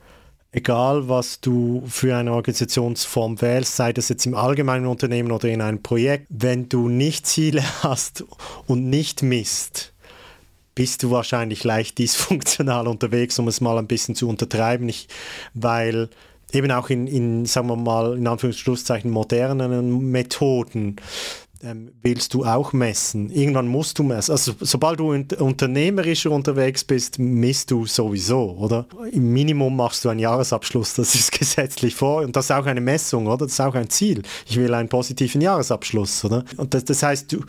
egal 0.52 1.08
was 1.08 1.40
du 1.42 1.84
für 1.88 2.16
eine 2.16 2.34
Organisationsform 2.34 3.42
wählst, 3.42 3.76
sei 3.76 3.94
das 3.94 4.10
jetzt 4.10 4.26
im 4.26 4.36
allgemeinen 4.36 4.86
Unternehmen 4.86 5.32
oder 5.32 5.50
in 5.50 5.62
einem 5.62 5.82
Projekt, 5.82 6.28
wenn 6.30 6.70
du 6.70 6.90
nicht 6.90 7.26
Ziele 7.26 7.64
hast 7.84 8.24
und 8.68 8.90
nicht 8.90 9.24
misst, 9.24 9.94
bist 10.76 11.04
du 11.04 11.12
wahrscheinlich 11.12 11.64
leicht 11.64 11.98
dysfunktional 12.00 12.88
unterwegs, 12.88 13.38
um 13.40 13.48
es 13.48 13.62
mal 13.62 13.78
ein 13.78 13.88
bisschen 13.88 14.16
zu 14.16 14.28
untertreiben, 14.30 14.90
ich, 14.90 15.08
weil 15.54 16.10
eben 16.54 16.72
auch 16.72 16.90
in, 16.90 17.08
in, 17.08 17.46
sagen 17.46 17.68
wir 17.68 17.76
mal, 17.76 18.18
in 18.18 18.28
Anführungszeichen 18.28 19.10
modernen 19.12 20.12
Methoden 20.12 20.98
ähm, 21.64 21.92
willst 22.02 22.34
du 22.34 22.46
auch 22.46 22.74
messen. 22.74 23.30
Irgendwann 23.30 23.68
musst 23.68 23.98
du 23.98 24.04
messen. 24.04 24.32
Also 24.32 24.54
sobald 24.60 25.00
du 25.00 25.14
unternehmerischer 25.14 26.32
unterwegs 26.32 26.84
bist, 26.84 27.20
misst 27.20 27.72
du 27.72 27.86
sowieso, 27.86 28.58
oder? 28.58 28.86
Im 29.12 29.32
Minimum 29.32 29.76
machst 29.76 30.04
du 30.04 30.10
einen 30.10 30.20
Jahresabschluss, 30.20 30.94
das 30.96 31.16
ist 31.16 31.32
gesetzlich 31.40 31.96
vor 31.96 32.22
und 32.22 32.36
das 32.36 32.46
ist 32.46 32.52
auch 32.52 32.66
eine 32.66 32.82
Messung, 32.82 33.28
oder? 33.28 33.46
Das 33.46 33.54
ist 33.54 33.62
auch 33.62 33.76
ein 33.76 33.90
Ziel. 33.90 34.22
Ich 34.46 34.58
will 34.58 34.74
einen 34.74 34.90
positiven 34.90 35.42
Jahresabschluss, 35.42 36.26
oder? 36.26 36.44
Und 36.58 36.74
das, 36.74 36.86
das 36.86 37.02
heißt, 37.02 37.32
du, 37.32 37.42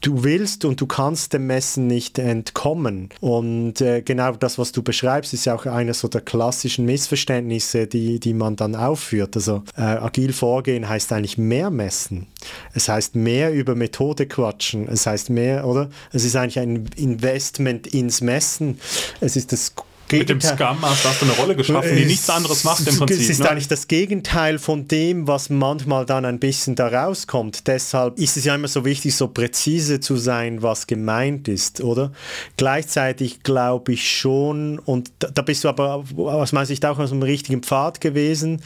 du 0.00 0.24
willst 0.24 0.64
und 0.64 0.80
du 0.80 0.86
kannst 0.86 1.32
dem 1.32 1.46
Messen 1.46 1.86
nicht 1.86 2.18
entkommen. 2.18 3.08
Und 3.20 3.80
äh, 3.80 4.02
genau 4.02 4.32
das, 4.32 4.58
was 4.58 4.72
du 4.72 4.82
beschreibst, 4.82 5.34
ist 5.34 5.44
ja 5.44 5.54
auch 5.54 5.66
eines 5.66 6.00
so 6.00 6.08
der 6.08 6.20
klassischen 6.20 6.84
Missverständnisse, 6.84 7.86
die, 7.86 8.20
die 8.20 8.34
man 8.34 8.56
dann 8.56 8.76
aufführt. 8.76 9.36
Also 9.36 9.62
äh, 9.76 9.82
agil 9.82 10.32
vorgehen 10.32 10.88
heißt 10.88 11.12
eigentlich 11.12 11.38
mehr 11.38 11.70
messen. 11.70 12.26
Es 12.74 12.88
heißt 12.88 13.16
mehr 13.16 13.52
über 13.52 13.74
Methode 13.74 14.26
quatschen. 14.26 14.88
Es 14.88 15.06
heißt 15.06 15.30
mehr, 15.30 15.66
oder? 15.66 15.90
Es 16.12 16.24
ist 16.24 16.36
eigentlich 16.36 16.58
ein 16.58 16.88
Investment 16.96 17.86
ins 17.88 18.20
Messen. 18.20 18.78
Es 19.20 19.36
ist 19.36 19.52
das. 19.52 19.74
Mit 20.10 20.28
dem 20.28 20.40
Scrum 20.40 20.80
hast 20.82 21.04
du 21.04 21.24
eine 21.24 21.34
Rolle 21.34 21.56
geschaffen, 21.56 21.96
die 21.96 22.04
nichts 22.04 22.28
anderes 22.30 22.64
macht 22.64 22.86
im 22.86 22.96
Prinzip. 22.96 23.20
Es 23.20 23.28
ist 23.28 23.40
ne? 23.40 23.50
eigentlich 23.50 23.68
das 23.68 23.88
Gegenteil 23.88 24.58
von 24.58 24.88
dem, 24.88 25.26
was 25.26 25.50
manchmal 25.50 26.06
dann 26.06 26.24
ein 26.24 26.38
bisschen 26.38 26.74
da 26.74 26.88
rauskommt. 26.88 27.66
Deshalb 27.66 28.18
ist 28.18 28.36
es 28.36 28.44
ja 28.44 28.54
immer 28.54 28.68
so 28.68 28.84
wichtig, 28.84 29.14
so 29.14 29.28
präzise 29.28 30.00
zu 30.00 30.16
sein, 30.16 30.62
was 30.62 30.86
gemeint 30.86 31.48
ist, 31.48 31.80
oder? 31.80 32.12
Gleichzeitig 32.56 33.42
glaube 33.42 33.92
ich 33.92 34.10
schon, 34.10 34.78
und 34.78 35.10
da, 35.18 35.28
da 35.28 35.42
bist 35.42 35.64
du 35.64 35.68
aber 35.68 36.04
aus 36.16 36.52
meiner 36.52 36.66
Sicht 36.66 36.84
auch 36.86 36.98
aus 36.98 37.10
dem 37.10 37.22
richtigen 37.22 37.62
Pfad 37.62 38.00
gewesen, 38.00 38.62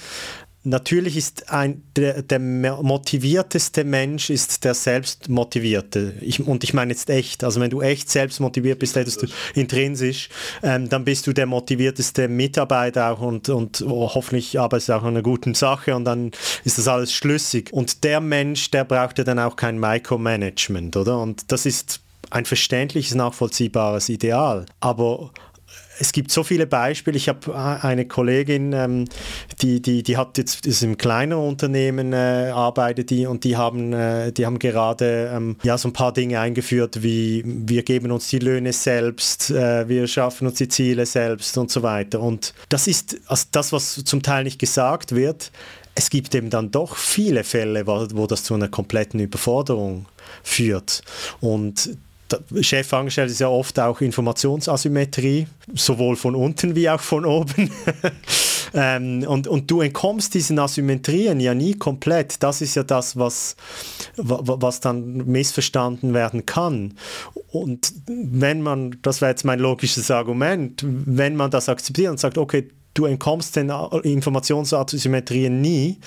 natürlich 0.64 1.16
ist 1.16 1.50
ein, 1.50 1.82
der, 1.96 2.22
der 2.22 2.38
motivierteste 2.38 3.84
Mensch 3.84 4.30
ist 4.30 4.64
der 4.64 4.74
selbstmotivierte. 4.74 6.14
Ich, 6.20 6.46
und 6.46 6.64
ich 6.64 6.74
meine 6.74 6.92
jetzt 6.92 7.10
echt. 7.10 7.44
Also 7.44 7.60
wenn 7.60 7.70
du 7.70 7.80
echt 7.80 8.10
selbst 8.10 8.40
motiviert 8.40 8.78
bist, 8.78 8.96
hättest 8.96 9.22
du 9.22 9.26
intrinsisch, 9.54 10.28
ähm, 10.62 10.88
dann 10.88 11.04
bist 11.04 11.26
du 11.26 11.32
der 11.32 11.46
motivierteste 11.46 12.28
Mitarbeiter 12.28 13.10
auch 13.12 13.20
und, 13.20 13.48
und 13.48 13.82
oh, 13.82 14.10
hoffentlich 14.14 14.58
arbeitest 14.58 14.90
du 14.90 14.92
auch 14.94 15.02
an 15.02 15.10
einer 15.10 15.22
guten 15.22 15.54
Sache 15.54 15.94
und 15.94 16.04
dann 16.04 16.30
ist 16.64 16.78
das 16.78 16.88
alles 16.88 17.12
schlüssig. 17.12 17.72
Und 17.72 18.04
der 18.04 18.20
Mensch, 18.20 18.70
der 18.70 18.84
braucht 18.84 19.18
ja 19.18 19.24
dann 19.24 19.38
auch 19.38 19.56
kein 19.56 19.78
Micromanagement, 19.78 20.96
oder? 20.96 21.20
Und 21.20 21.50
das 21.50 21.66
ist 21.66 22.00
ein 22.30 22.44
verständliches, 22.44 23.14
nachvollziehbares 23.14 24.08
Ideal. 24.08 24.66
Aber 24.80 25.32
es 26.02 26.10
gibt 26.10 26.32
so 26.32 26.42
viele 26.42 26.66
Beispiele. 26.66 27.16
Ich 27.16 27.28
habe 27.28 27.52
äh, 27.52 27.86
eine 27.86 28.06
Kollegin, 28.06 28.72
ähm, 28.72 29.04
die, 29.60 29.80
die, 29.80 30.02
die 30.02 30.16
hat 30.16 30.36
jetzt 30.36 30.66
ist 30.66 30.82
im 30.82 30.98
kleinen 30.98 31.34
Unternehmen 31.34 32.12
äh, 32.12 32.50
arbeitet 32.52 33.10
die 33.10 33.24
und 33.24 33.44
die 33.44 33.56
haben, 33.56 33.92
äh, 33.92 34.32
die 34.32 34.44
haben 34.44 34.58
gerade 34.58 35.30
ähm, 35.32 35.56
ja, 35.62 35.78
so 35.78 35.88
ein 35.88 35.92
paar 35.92 36.12
Dinge 36.12 36.40
eingeführt, 36.40 37.04
wie 37.04 37.44
wir 37.46 37.84
geben 37.84 38.10
uns 38.10 38.28
die 38.28 38.40
Löhne 38.40 38.72
selbst, 38.72 39.50
äh, 39.50 39.88
wir 39.88 40.08
schaffen 40.08 40.48
uns 40.48 40.58
die 40.58 40.66
Ziele 40.66 41.06
selbst 41.06 41.56
und 41.56 41.70
so 41.70 41.84
weiter. 41.84 42.20
Und 42.20 42.52
das 42.68 42.88
ist 42.88 43.20
also 43.28 43.46
das, 43.52 43.72
was 43.72 44.02
zum 44.04 44.22
Teil 44.22 44.42
nicht 44.42 44.58
gesagt 44.58 45.14
wird. 45.14 45.52
Es 45.94 46.10
gibt 46.10 46.34
eben 46.34 46.50
dann 46.50 46.72
doch 46.72 46.96
viele 46.96 47.44
Fälle, 47.44 47.86
wo, 47.86 48.08
wo 48.14 48.26
das 48.26 48.42
zu 48.42 48.54
einer 48.54 48.68
kompletten 48.68 49.20
Überforderung 49.20 50.06
führt. 50.42 51.02
Und 51.40 51.96
Chefangestellt 52.60 53.30
ist 53.30 53.40
ja 53.40 53.48
oft 53.48 53.78
auch 53.78 54.00
Informationsasymmetrie, 54.00 55.46
sowohl 55.74 56.16
von 56.16 56.34
unten 56.34 56.74
wie 56.74 56.88
auch 56.88 57.00
von 57.00 57.24
oben. 57.24 57.70
ähm, 58.74 59.24
und, 59.26 59.46
und 59.46 59.70
du 59.70 59.80
entkommst 59.80 60.34
diesen 60.34 60.58
Asymmetrien 60.58 61.40
ja 61.40 61.54
nie 61.54 61.74
komplett. 61.74 62.42
Das 62.42 62.60
ist 62.60 62.74
ja 62.74 62.82
das, 62.82 63.16
was, 63.16 63.56
was 64.16 64.80
dann 64.80 65.26
missverstanden 65.26 66.14
werden 66.14 66.46
kann. 66.46 66.94
Und 67.50 67.92
wenn 68.06 68.62
man, 68.62 68.96
das 69.02 69.20
wäre 69.20 69.30
jetzt 69.30 69.44
mein 69.44 69.58
logisches 69.58 70.10
Argument, 70.10 70.84
wenn 70.86 71.36
man 71.36 71.50
das 71.50 71.68
akzeptiert 71.68 72.10
und 72.10 72.20
sagt, 72.20 72.38
okay, 72.38 72.68
du 72.94 73.06
entkommst 73.06 73.56
den 73.56 73.70
Informationsasymmetrien 73.70 75.60
nie, 75.60 75.98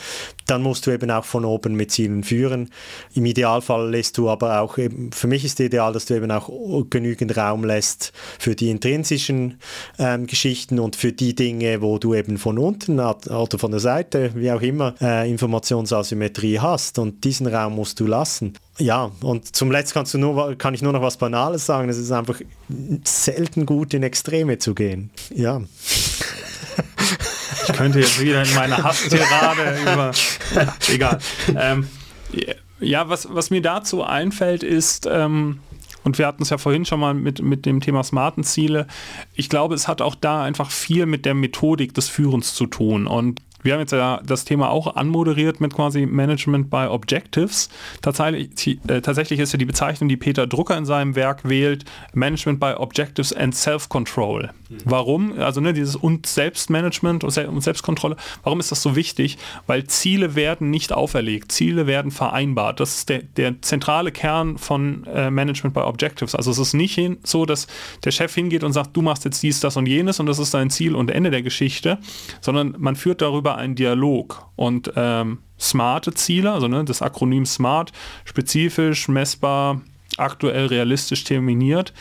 dann 0.47 0.61
musst 0.61 0.85
du 0.85 0.91
eben 0.91 1.09
auch 1.11 1.25
von 1.25 1.45
oben 1.45 1.75
mit 1.75 1.91
Zielen 1.91 2.23
führen. 2.23 2.69
Im 3.13 3.25
Idealfall 3.25 3.89
lässt 3.89 4.17
du 4.17 4.29
aber 4.29 4.61
auch, 4.61 4.77
eben, 4.77 5.11
für 5.11 5.27
mich 5.27 5.43
ist 5.43 5.59
ideal, 5.59 5.93
dass 5.93 6.05
du 6.05 6.15
eben 6.15 6.31
auch 6.31 6.49
genügend 6.89 7.35
Raum 7.35 7.63
lässt 7.63 8.13
für 8.39 8.55
die 8.55 8.69
intrinsischen 8.69 9.59
ähm, 9.97 10.27
Geschichten 10.27 10.79
und 10.79 10.95
für 10.95 11.11
die 11.11 11.35
Dinge, 11.35 11.81
wo 11.81 11.97
du 11.97 12.13
eben 12.13 12.37
von 12.37 12.57
unten 12.59 12.99
oder 12.99 13.57
von 13.57 13.71
der 13.71 13.79
Seite, 13.79 14.31
wie 14.35 14.51
auch 14.51 14.61
immer, 14.61 14.95
äh, 15.01 15.29
Informationsasymmetrie 15.29 16.59
hast 16.59 16.99
und 16.99 17.23
diesen 17.23 17.47
Raum 17.47 17.75
musst 17.75 17.99
du 17.99 18.05
lassen. 18.05 18.53
Ja, 18.77 19.11
und 19.21 19.55
zum 19.55 19.71
Letzten 19.71 19.93
kannst 19.93 20.13
du 20.13 20.17
nur, 20.17 20.55
kann 20.57 20.73
ich 20.73 20.81
nur 20.81 20.91
noch 20.91 21.01
was 21.01 21.17
Banales 21.17 21.65
sagen. 21.65 21.87
Es 21.87 21.97
ist 21.97 22.11
einfach 22.11 22.41
selten 23.05 23.65
gut, 23.65 23.93
in 23.93 24.03
Extreme 24.03 24.57
zu 24.57 24.75
gehen. 24.75 25.11
Ja. 25.33 25.61
Ich 27.67 27.73
könnte 27.73 27.99
jetzt 27.99 28.19
wieder 28.21 28.43
in 28.43 28.53
meine 28.53 28.83
Hasstirade 28.83 29.77
über. 29.81 30.11
Egal. 30.87 31.19
Ähm, 31.57 31.87
ja, 32.79 33.09
was, 33.09 33.27
was 33.31 33.49
mir 33.49 33.61
dazu 33.61 34.03
einfällt, 34.03 34.63
ist, 34.63 35.07
ähm, 35.09 35.59
und 36.03 36.19
wir 36.19 36.27
hatten 36.27 36.43
es 36.43 36.51
ja 36.51 36.59
vorhin 36.59 36.85
schon 36.85 36.99
mal 36.99 37.15
mit, 37.15 37.41
mit 37.41 37.65
dem 37.65 37.81
Thema 37.81 38.03
smarten 38.03 38.43
Ziele. 38.43 38.85
Ich 39.33 39.49
glaube, 39.49 39.73
es 39.73 39.87
hat 39.87 40.01
auch 40.01 40.13
da 40.13 40.43
einfach 40.43 40.69
viel 40.69 41.07
mit 41.07 41.25
der 41.25 41.33
Methodik 41.33 41.95
des 41.95 42.09
Führens 42.09 42.53
zu 42.53 42.67
tun. 42.67 43.07
Und 43.07 43.41
wir 43.65 43.73
haben 43.73 43.79
jetzt 43.79 43.91
ja 43.91 44.21
das 44.23 44.45
Thema 44.45 44.69
auch 44.69 44.95
anmoderiert 44.95 45.59
mit 45.59 45.73
quasi 45.73 46.05
Management 46.05 46.69
by 46.69 46.85
Objectives. 46.87 47.69
Tatsächlich, 48.01 48.79
äh, 48.87 49.01
tatsächlich 49.01 49.39
ist 49.39 49.53
ja 49.53 49.57
die 49.57 49.65
Bezeichnung, 49.65 50.07
die 50.07 50.17
Peter 50.17 50.45
Drucker 50.45 50.77
in 50.77 50.85
seinem 50.85 51.15
Werk 51.15 51.49
wählt, 51.49 51.83
Management 52.13 52.59
by 52.59 52.73
Objectives 52.77 53.33
and 53.33 53.55
Self-Control. 53.55 54.51
Mhm. 54.69 54.77
Warum? 54.85 55.39
Also 55.39 55.61
ne, 55.61 55.73
dieses 55.73 55.95
und 55.95 56.27
Selbstmanagement 56.27 57.23
und, 57.23 57.31
Selbstkontrolle. 57.31 58.17
Warum 58.43 58.59
ist 58.59 58.71
das 58.71 58.83
so 58.83 58.95
wichtig? 58.95 59.39
Weil 59.65 59.85
Ziele 59.85 60.35
werden 60.35 60.69
nicht 60.69 60.93
auferlegt, 60.93 61.51
Ziele 61.51 61.87
werden 61.87 62.11
vereinbart. 62.11 62.79
Das 62.79 62.97
ist 62.97 63.09
der, 63.09 63.23
der 63.23 63.61
zentrale 63.63 64.11
Kern 64.11 64.59
von 64.59 65.05
äh, 65.07 65.31
Management 65.31 65.73
by 65.73 65.81
Objectives. 65.81 66.35
Also 66.35 66.51
es 66.51 66.59
ist 66.59 66.73
nicht 66.73 66.93
hin, 66.93 67.17
so, 67.23 67.45
dass 67.45 67.65
der 68.03 68.11
Chef 68.11 68.33
hingeht 68.33 68.63
und 68.63 68.73
sagt, 68.73 68.95
du 68.95 69.01
machst 69.01 69.25
jetzt 69.25 69.41
dies, 69.41 69.59
das 69.59 69.75
und 69.75 69.87
jenes 69.87 70.19
und 70.19 70.27
das 70.27 70.37
ist 70.37 70.53
dein 70.53 70.69
Ziel 70.69 70.95
und 70.95 71.09
Ende 71.09 71.31
der 71.31 71.41
Geschichte, 71.41 71.97
sondern 72.41 72.75
man 72.77 72.95
führt 72.95 73.21
darüber 73.21 73.54
einen 73.55 73.75
Dialog 73.75 74.47
und 74.55 74.91
ähm, 74.95 75.39
smarte 75.59 76.13
Ziele, 76.13 76.51
also 76.51 76.67
ne, 76.67 76.83
das 76.83 77.01
Akronym 77.01 77.45
SMART, 77.45 77.91
spezifisch, 78.25 79.07
messbar, 79.07 79.81
aktuell, 80.17 80.67
realistisch 80.67 81.23
terminiert. 81.23 81.93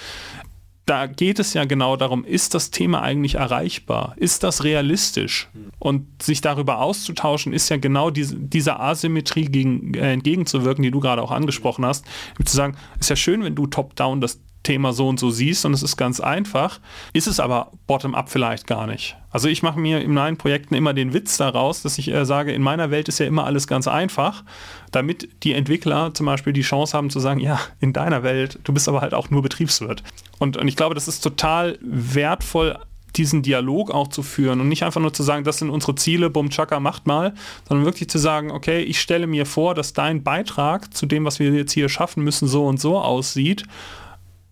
Da 0.87 1.07
geht 1.07 1.39
es 1.39 1.55
ja 1.55 1.65
genau 1.65 1.97
darum, 1.97 2.27
ist 2.27 2.53
das 2.53 2.71
Thema 2.71 3.01
eigentlich 3.01 3.37
erreichbar? 3.37 4.15
Ist 4.19 4.43
das 4.43 4.65
realistisch? 4.65 5.49
Und 5.79 6.23
sich 6.23 6.43
darüber 6.43 6.81
auszutauschen, 6.81 7.55
ist 7.55 7.71
ja 7.71 7.79
genau 7.79 8.11
diese, 8.11 8.37
dieser 8.37 8.81
Asymmetrie 8.81 9.47
gegen, 9.47 9.95
äh, 9.95 10.13
entgegenzuwirken, 10.13 10.83
die 10.83 10.91
du 10.91 11.01
gerade 11.01 11.23
auch 11.23 11.31
angesprochen 11.31 11.87
hast. 11.87 12.05
Zu 12.45 12.55
sagen, 12.55 12.77
ist 13.01 13.09
ja 13.09 13.17
schön, 13.17 13.45
wenn 13.45 13.55
du 13.55 13.67
top-down 13.67 14.21
das 14.21 14.41
Thema 14.64 14.92
so 14.92 15.09
und 15.09 15.21
so 15.21 15.30
siehst 15.30 15.64
und 15.64 15.73
es 15.73 15.85
ist 15.85 15.97
ganz 15.97 16.18
einfach, 16.18 16.80
ist 17.12 17.28
es 17.28 17.38
aber 17.38 17.71
bottom-up 17.87 18.28
vielleicht 18.28 18.66
gar 18.66 18.88
nicht. 18.88 19.16
Also 19.30 19.49
ich 19.49 19.62
mache 19.62 19.78
mir 19.78 20.00
in 20.00 20.12
meinen 20.12 20.37
Projekten 20.37 20.75
immer 20.75 20.94
den 20.94 21.12
Witz 21.12 21.37
daraus, 21.37 21.83
dass 21.83 21.99
ich 21.99 22.09
äh, 22.09 22.25
sage, 22.25 22.52
in 22.52 22.62
meiner 22.62 22.90
Welt 22.90 23.09
ist 23.09 23.21
ja 23.21 23.26
immer 23.26 23.44
alles 23.44 23.66
ganz 23.66 23.87
einfach, 23.87 24.42
damit 24.90 25.28
die 25.44 25.52
Entwickler 25.52 26.12
zum 26.14 26.26
Beispiel 26.26 26.52
die 26.52 26.62
Chance 26.62 26.97
haben 26.97 27.11
zu 27.11 27.21
sagen, 27.21 27.40
ja, 27.40 27.61
in 27.80 27.92
deiner 27.92 28.23
Welt, 28.23 28.59
du 28.64 28.73
bist 28.73 28.88
aber 28.88 29.00
halt 29.00 29.14
auch 29.14 29.30
nur 29.30 29.42
Betriebswirt. 29.42 30.02
Und, 30.38 30.56
und 30.56 30.66
ich 30.66 30.76
glaube, 30.76 30.94
das 30.94 31.09
ist 31.09 31.21
total 31.21 31.78
wertvoll, 31.80 32.78
diesen 33.16 33.42
Dialog 33.42 33.92
auch 33.92 34.09
zu 34.09 34.23
führen 34.23 34.61
und 34.61 34.68
nicht 34.68 34.83
einfach 34.83 35.00
nur 35.00 35.12
zu 35.12 35.23
sagen, 35.23 35.44
das 35.44 35.59
sind 35.59 35.71
unsere 35.71 35.94
Ziele, 35.94 36.30
bum 36.30 36.50
chaka, 36.50 36.80
macht 36.80 37.06
mal, 37.06 37.35
sondern 37.68 37.87
wirklich 37.87 38.09
zu 38.09 38.18
sagen, 38.18 38.50
okay, 38.50 38.83
ich 38.83 39.00
stelle 39.00 39.26
mir 39.26 39.47
vor, 39.47 39.75
dass 39.75 39.92
dein 39.92 40.25
Beitrag 40.25 40.92
zu 40.94 41.06
dem, 41.06 41.25
was 41.25 41.38
wir 41.38 41.52
jetzt 41.52 41.73
hier 41.73 41.88
schaffen 41.88 42.25
müssen, 42.25 42.49
so 42.49 42.66
und 42.66 42.80
so 42.80 42.99
aussieht 42.99 43.64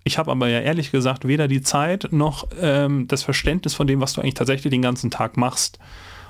ich 0.05 0.19
habe 0.19 0.31
aber 0.31 0.49
ja 0.49 0.61
ehrlich 0.61 0.91
gesagt 0.91 1.27
weder 1.27 1.49
die 1.49 1.63
Zeit 1.63 2.09
noch 2.11 2.49
ähm, 2.61 3.07
das 3.09 3.23
Verständnis 3.23 3.75
von 3.75 3.87
dem, 3.87 4.01
was 4.01 4.15
du 4.15 4.21
eigentlich 4.21 4.35
tatsächlich 4.35 4.71
den 4.71 4.83
ganzen 4.83 5.11
Tag 5.11 5.37
machst. 5.37 5.79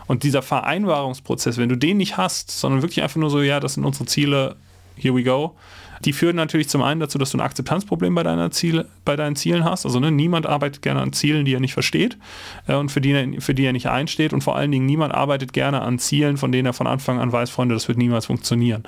Und 0.07 0.25
dieser 0.25 0.43
Vereinbarungsprozess, 0.43 1.59
wenn 1.59 1.69
du 1.69 1.77
den 1.77 1.97
nicht 1.97 2.17
hast, 2.17 2.51
sondern 2.51 2.83
wirklich 2.83 3.03
einfach 3.03 3.17
nur 3.17 3.31
so, 3.31 3.41
ja, 3.41 3.61
das 3.61 3.75
sind 3.75 3.85
unsere 3.85 4.07
Ziele, 4.07 4.57
here 4.97 5.15
we 5.15 5.23
go, 5.23 5.55
die 6.05 6.13
führen 6.13 6.37
natürlich 6.37 6.69
zum 6.69 6.83
einen 6.83 7.01
dazu, 7.01 7.19
dass 7.19 7.31
du 7.31 7.39
ein 7.39 7.41
Akzeptanzproblem 7.41 8.15
bei, 8.15 8.23
deiner 8.23 8.51
Ziele, 8.51 8.89
bei 9.05 9.17
deinen 9.17 9.37
Zielen 9.37 9.65
hast. 9.65 9.85
Also 9.87 10.01
ne, 10.01 10.11
niemand 10.11 10.47
arbeitet 10.47 10.83
gerne 10.83 11.01
an 11.01 11.13
Zielen, 11.13 11.45
die 11.45 11.55
er 11.55 11.61
nicht 11.61 11.75
versteht 11.75 12.19
äh, 12.67 12.75
und 12.75 12.91
für 12.91 13.01
die, 13.01 13.13
er, 13.13 13.41
für 13.41 13.55
die 13.55 13.65
er 13.65 13.73
nicht 13.73 13.89
einsteht. 13.89 14.33
Und 14.33 14.43
vor 14.43 14.57
allen 14.57 14.71
Dingen 14.71 14.87
niemand 14.87 15.15
arbeitet 15.15 15.53
gerne 15.53 15.83
an 15.83 15.99
Zielen, 15.99 16.37
von 16.37 16.53
denen 16.53 16.67
er 16.67 16.73
von 16.73 16.87
Anfang 16.87 17.19
an 17.21 17.33
weiß, 17.33 17.51
Freunde, 17.51 17.75
das 17.75 17.89
wird 17.89 17.99
niemals 17.99 18.27
funktionieren. 18.27 18.83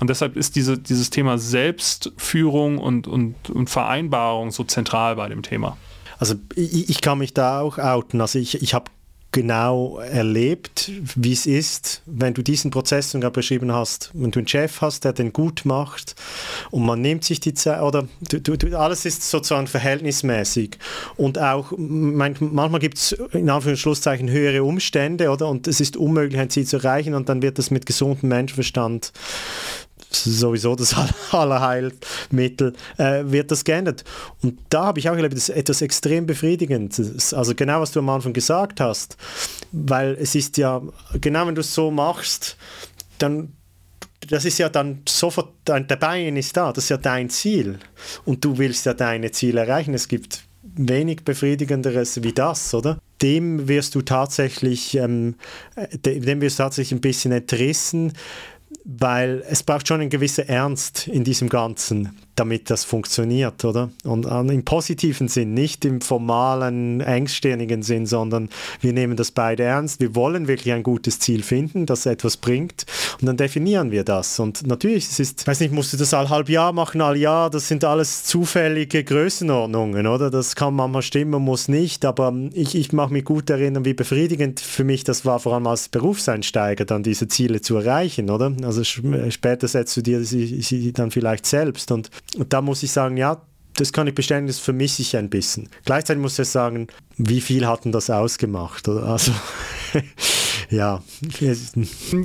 Und 0.00 0.10
deshalb 0.10 0.36
ist 0.36 0.56
diese, 0.56 0.78
dieses 0.78 1.10
Thema 1.10 1.38
Selbstführung 1.38 2.78
und, 2.78 3.06
und, 3.06 3.50
und 3.50 3.70
Vereinbarung 3.70 4.50
so 4.50 4.64
zentral 4.64 5.16
bei 5.16 5.28
dem 5.28 5.42
Thema. 5.42 5.76
Also 6.18 6.34
ich, 6.54 6.90
ich 6.90 7.00
kann 7.00 7.18
mich 7.18 7.34
da 7.34 7.60
auch 7.60 7.78
outen. 7.78 8.20
Also 8.20 8.38
ich, 8.38 8.62
ich 8.62 8.74
habe 8.74 8.90
genau 9.32 9.98
erlebt, 9.98 10.90
wie 11.14 11.32
es 11.32 11.46
ist, 11.46 12.02
wenn 12.06 12.34
du 12.34 12.42
diesen 12.42 12.70
Prozess 12.70 13.10
sogar 13.10 13.30
beschrieben 13.30 13.72
hast, 13.72 14.10
wenn 14.14 14.30
du 14.30 14.40
einen 14.40 14.48
Chef 14.48 14.80
hast, 14.80 15.04
der 15.04 15.12
den 15.12 15.32
gut 15.32 15.64
macht 15.64 16.16
und 16.70 16.84
man 16.84 17.00
nimmt 17.00 17.24
sich 17.24 17.38
die 17.38 17.54
Zeit, 17.54 17.80
oder 17.80 18.08
du, 18.28 18.40
du, 18.40 18.78
alles 18.78 19.04
ist 19.04 19.28
sozusagen 19.28 19.66
verhältnismäßig. 19.66 20.78
Und 21.16 21.38
auch 21.38 21.72
manchmal 21.76 22.80
gibt 22.80 22.98
es 22.98 23.12
in 23.32 23.48
Anführungszeichen 23.50 24.28
höhere 24.28 24.64
Umstände, 24.64 25.30
oder? 25.30 25.48
Und 25.48 25.68
es 25.68 25.80
ist 25.80 25.96
unmöglich, 25.96 26.40
ein 26.40 26.50
Ziel 26.50 26.66
zu 26.66 26.78
erreichen 26.78 27.14
und 27.14 27.28
dann 27.28 27.42
wird 27.42 27.58
das 27.58 27.70
mit 27.70 27.86
gesundem 27.86 28.28
Menschenverstand 28.28 29.12
sowieso 30.10 30.74
das 30.76 30.94
Allerheilmittel, 31.30 32.74
äh, 32.98 33.22
wird 33.24 33.50
das 33.50 33.64
geändert. 33.64 34.04
Und 34.42 34.58
da 34.68 34.86
habe 34.86 34.98
ich 34.98 35.08
auch 35.08 35.14
erlebt, 35.14 35.34
das 35.34 35.48
ist 35.48 35.56
etwas 35.56 35.82
extrem 35.82 36.26
Befriedigendes. 36.26 37.34
Also 37.34 37.54
genau, 37.54 37.80
was 37.80 37.92
du 37.92 38.00
am 38.00 38.08
Anfang 38.08 38.32
gesagt 38.32 38.80
hast, 38.80 39.16
weil 39.72 40.16
es 40.20 40.34
ist 40.34 40.56
ja, 40.56 40.82
genau 41.20 41.46
wenn 41.46 41.54
du 41.54 41.60
es 41.60 41.74
so 41.74 41.90
machst, 41.90 42.56
dann 43.18 43.52
das 44.28 44.44
ist 44.44 44.58
ja 44.58 44.68
dann 44.68 45.02
sofort, 45.08 45.54
dein, 45.64 45.86
Bein 45.86 46.36
ist 46.36 46.56
da, 46.56 46.72
das 46.72 46.84
ist 46.84 46.90
ja 46.90 46.98
dein 46.98 47.30
Ziel. 47.30 47.78
Und 48.24 48.44
du 48.44 48.58
willst 48.58 48.86
ja 48.86 48.94
deine 48.94 49.30
Ziele 49.30 49.62
erreichen. 49.62 49.94
Es 49.94 50.08
gibt 50.08 50.44
wenig 50.62 51.24
befriedigenderes 51.24 52.22
wie 52.22 52.32
das, 52.32 52.74
oder? 52.74 52.98
Dem 53.22 53.68
wirst 53.68 53.94
du 53.94 54.02
tatsächlich, 54.02 54.96
ähm, 54.96 55.36
dem 56.04 56.40
wirst 56.40 56.58
du 56.58 56.62
tatsächlich 56.62 56.98
ein 56.98 57.00
bisschen 57.00 57.32
entrissen, 57.32 58.12
weil 58.84 59.44
es 59.48 59.62
braucht 59.62 59.88
schon 59.88 60.00
einen 60.00 60.10
gewissen 60.10 60.48
Ernst 60.48 61.06
in 61.08 61.24
diesem 61.24 61.48
Ganzen, 61.48 62.16
damit 62.40 62.70
das 62.70 62.84
funktioniert, 62.84 63.64
oder? 63.64 63.90
Und 64.02 64.24
im 64.24 64.64
positiven 64.64 65.28
Sinn, 65.28 65.52
nicht 65.52 65.84
im 65.84 66.00
formalen, 66.00 67.00
engstirnigen 67.00 67.82
Sinn, 67.82 68.06
sondern 68.06 68.48
wir 68.80 68.92
nehmen 68.92 69.16
das 69.16 69.30
beide 69.30 69.62
ernst. 69.62 70.00
Wir 70.00 70.14
wollen 70.14 70.48
wirklich 70.48 70.72
ein 70.72 70.82
gutes 70.82 71.20
Ziel 71.20 71.42
finden, 71.42 71.84
das 71.84 72.06
etwas 72.06 72.38
bringt 72.38 72.86
und 73.20 73.26
dann 73.26 73.36
definieren 73.36 73.90
wir 73.90 74.04
das. 74.04 74.40
Und 74.40 74.66
natürlich, 74.66 75.06
es 75.06 75.20
ist, 75.20 75.46
weiß 75.46 75.60
nicht, 75.60 75.72
musst 75.72 75.92
du 75.92 75.98
das 75.98 76.14
all 76.14 76.30
halb 76.30 76.48
Jahr 76.48 76.72
machen, 76.72 77.02
all 77.02 77.16
Jahr, 77.16 77.50
das 77.50 77.68
sind 77.68 77.84
alles 77.84 78.24
zufällige 78.24 79.04
Größenordnungen, 79.04 80.06
oder? 80.06 80.30
Das 80.30 80.56
kann 80.56 80.74
manchmal 80.74 81.02
stimmen, 81.02 81.42
muss 81.42 81.68
nicht, 81.68 82.04
aber 82.06 82.34
ich, 82.54 82.74
ich 82.74 82.92
mache 82.92 83.12
mich 83.12 83.24
gut 83.24 83.50
erinnern, 83.50 83.84
wie 83.84 83.94
befriedigend 83.94 84.60
für 84.60 84.84
mich 84.84 85.04
das 85.04 85.26
war, 85.26 85.40
vor 85.40 85.54
allem 85.54 85.66
als 85.66 85.88
Berufseinsteiger, 85.88 86.86
dann 86.86 87.02
diese 87.02 87.28
Ziele 87.28 87.60
zu 87.60 87.76
erreichen, 87.76 88.30
oder? 88.30 88.52
Also 88.62 88.82
später 88.82 89.68
setzt 89.68 89.96
du 89.96 90.00
dir 90.00 90.24
sie, 90.24 90.62
sie 90.62 90.92
dann 90.92 91.10
vielleicht 91.10 91.44
selbst 91.44 91.92
und 91.92 92.10
und 92.36 92.52
da 92.52 92.60
muss 92.60 92.82
ich 92.82 92.92
sagen, 92.92 93.16
ja, 93.16 93.42
das 93.74 93.92
kann 93.92 94.06
ich 94.06 94.14
bestätigen, 94.14 94.46
das 94.46 94.58
vermisse 94.58 95.02
ich 95.02 95.16
ein 95.16 95.30
bisschen. 95.30 95.68
Gleichzeitig 95.84 96.20
muss 96.20 96.38
ich 96.38 96.48
sagen, 96.48 96.88
wie 97.16 97.40
viel 97.40 97.66
hat 97.66 97.84
denn 97.84 97.92
das 97.92 98.10
ausgemacht? 98.10 98.88
Also, 98.88 99.32
ja. 100.70 101.02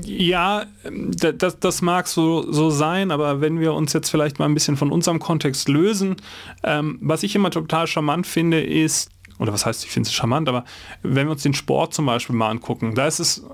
Ja, 0.05 0.65
das, 1.37 1.59
das 1.59 1.81
mag 1.81 2.07
so, 2.07 2.51
so 2.51 2.69
sein, 2.69 3.11
aber 3.11 3.41
wenn 3.41 3.59
wir 3.59 3.73
uns 3.73 3.93
jetzt 3.93 4.09
vielleicht 4.09 4.39
mal 4.39 4.45
ein 4.45 4.53
bisschen 4.53 4.75
von 4.75 4.91
unserem 4.91 5.19
Kontext 5.19 5.69
lösen, 5.69 6.17
ähm, 6.63 6.97
was 7.01 7.23
ich 7.23 7.35
immer 7.35 7.51
total 7.51 7.87
charmant 7.87 8.27
finde, 8.27 8.61
ist, 8.61 9.09
oder 9.39 9.53
was 9.53 9.65
heißt, 9.65 9.85
ich 9.85 9.91
finde 9.91 10.07
es 10.07 10.13
charmant, 10.13 10.49
aber 10.49 10.65
wenn 11.03 11.27
wir 11.27 11.31
uns 11.31 11.43
den 11.43 11.53
Sport 11.53 11.93
zum 11.93 12.05
Beispiel 12.05 12.35
mal 12.35 12.49
angucken, 12.49 12.95
da 12.95 13.07
ist 13.07 13.19
es 13.19 13.45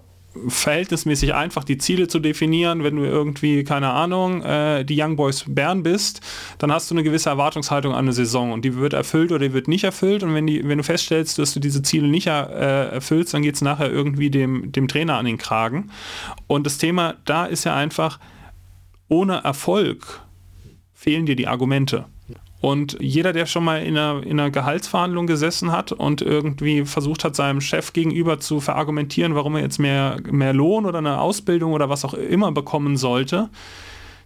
verhältnismäßig 0.48 1.34
einfach, 1.34 1.64
die 1.64 1.78
Ziele 1.78 2.08
zu 2.08 2.20
definieren. 2.20 2.84
Wenn 2.84 2.96
du 2.96 3.04
irgendwie, 3.04 3.64
keine 3.64 3.90
Ahnung, 3.90 4.42
äh, 4.44 4.86
die 4.86 5.02
Young 5.02 5.16
Boys 5.16 5.44
Bern 5.48 5.84
bist, 5.84 6.22
dann 6.58 6.72
hast 6.72 6.90
du 6.90 6.96
eine 6.96 7.04
gewisse 7.04 7.30
Erwartungshaltung 7.30 7.94
an 7.94 8.06
eine 8.06 8.14
Saison 8.14 8.52
und 8.52 8.64
die 8.64 8.76
wird 8.76 8.94
erfüllt 8.94 9.32
oder 9.32 9.48
die 9.48 9.54
wird 9.54 9.68
nicht 9.68 9.84
erfüllt. 9.84 10.24
Und 10.24 10.34
wenn, 10.34 10.48
die, 10.48 10.68
wenn 10.68 10.78
du 10.78 10.84
feststellst, 10.84 11.38
dass 11.38 11.54
du 11.54 11.60
diese 11.60 11.82
Ziele 11.82 12.08
nicht 12.08 12.28
er, 12.28 12.50
äh, 12.50 12.96
erfüllst, 12.96 13.34
dann 13.34 13.42
geht 13.42 13.56
es 13.56 13.62
nachher 13.62 13.92
irgendwie 13.92 14.30
dem, 14.30 14.72
dem 14.72 14.88
Trainer 14.88 15.18
an 15.18 15.26
den 15.26 15.38
Kragen. 15.38 15.92
Und 16.48 16.66
das 16.66 16.78
Thema 16.78 17.16
da 17.26 17.46
ist 17.46 17.66
ja 17.66 17.76
einfach, 17.76 18.20
ohne 19.10 19.44
Erfolg 19.44 20.22
fehlen 20.94 21.26
dir 21.26 21.36
die 21.36 21.48
Argumente. 21.48 22.06
Und 22.62 22.96
jeder, 23.02 23.34
der 23.34 23.48
schon 23.48 23.64
mal 23.64 23.82
in 23.82 23.98
einer, 23.98 24.24
in 24.24 24.40
einer 24.40 24.52
Gehaltsverhandlung 24.52 25.26
gesessen 25.26 25.72
hat 25.72 25.92
und 25.92 26.22
irgendwie 26.22 26.86
versucht 26.86 27.24
hat, 27.24 27.36
seinem 27.36 27.60
Chef 27.60 27.92
gegenüber 27.92 28.40
zu 28.40 28.60
verargumentieren, 28.60 29.34
warum 29.34 29.56
er 29.56 29.64
jetzt 29.64 29.80
mehr, 29.80 30.18
mehr 30.30 30.54
Lohn 30.54 30.86
oder 30.86 31.00
eine 31.00 31.20
Ausbildung 31.20 31.74
oder 31.74 31.90
was 31.90 32.06
auch 32.06 32.14
immer 32.14 32.52
bekommen 32.52 32.98
sollte, 32.98 33.50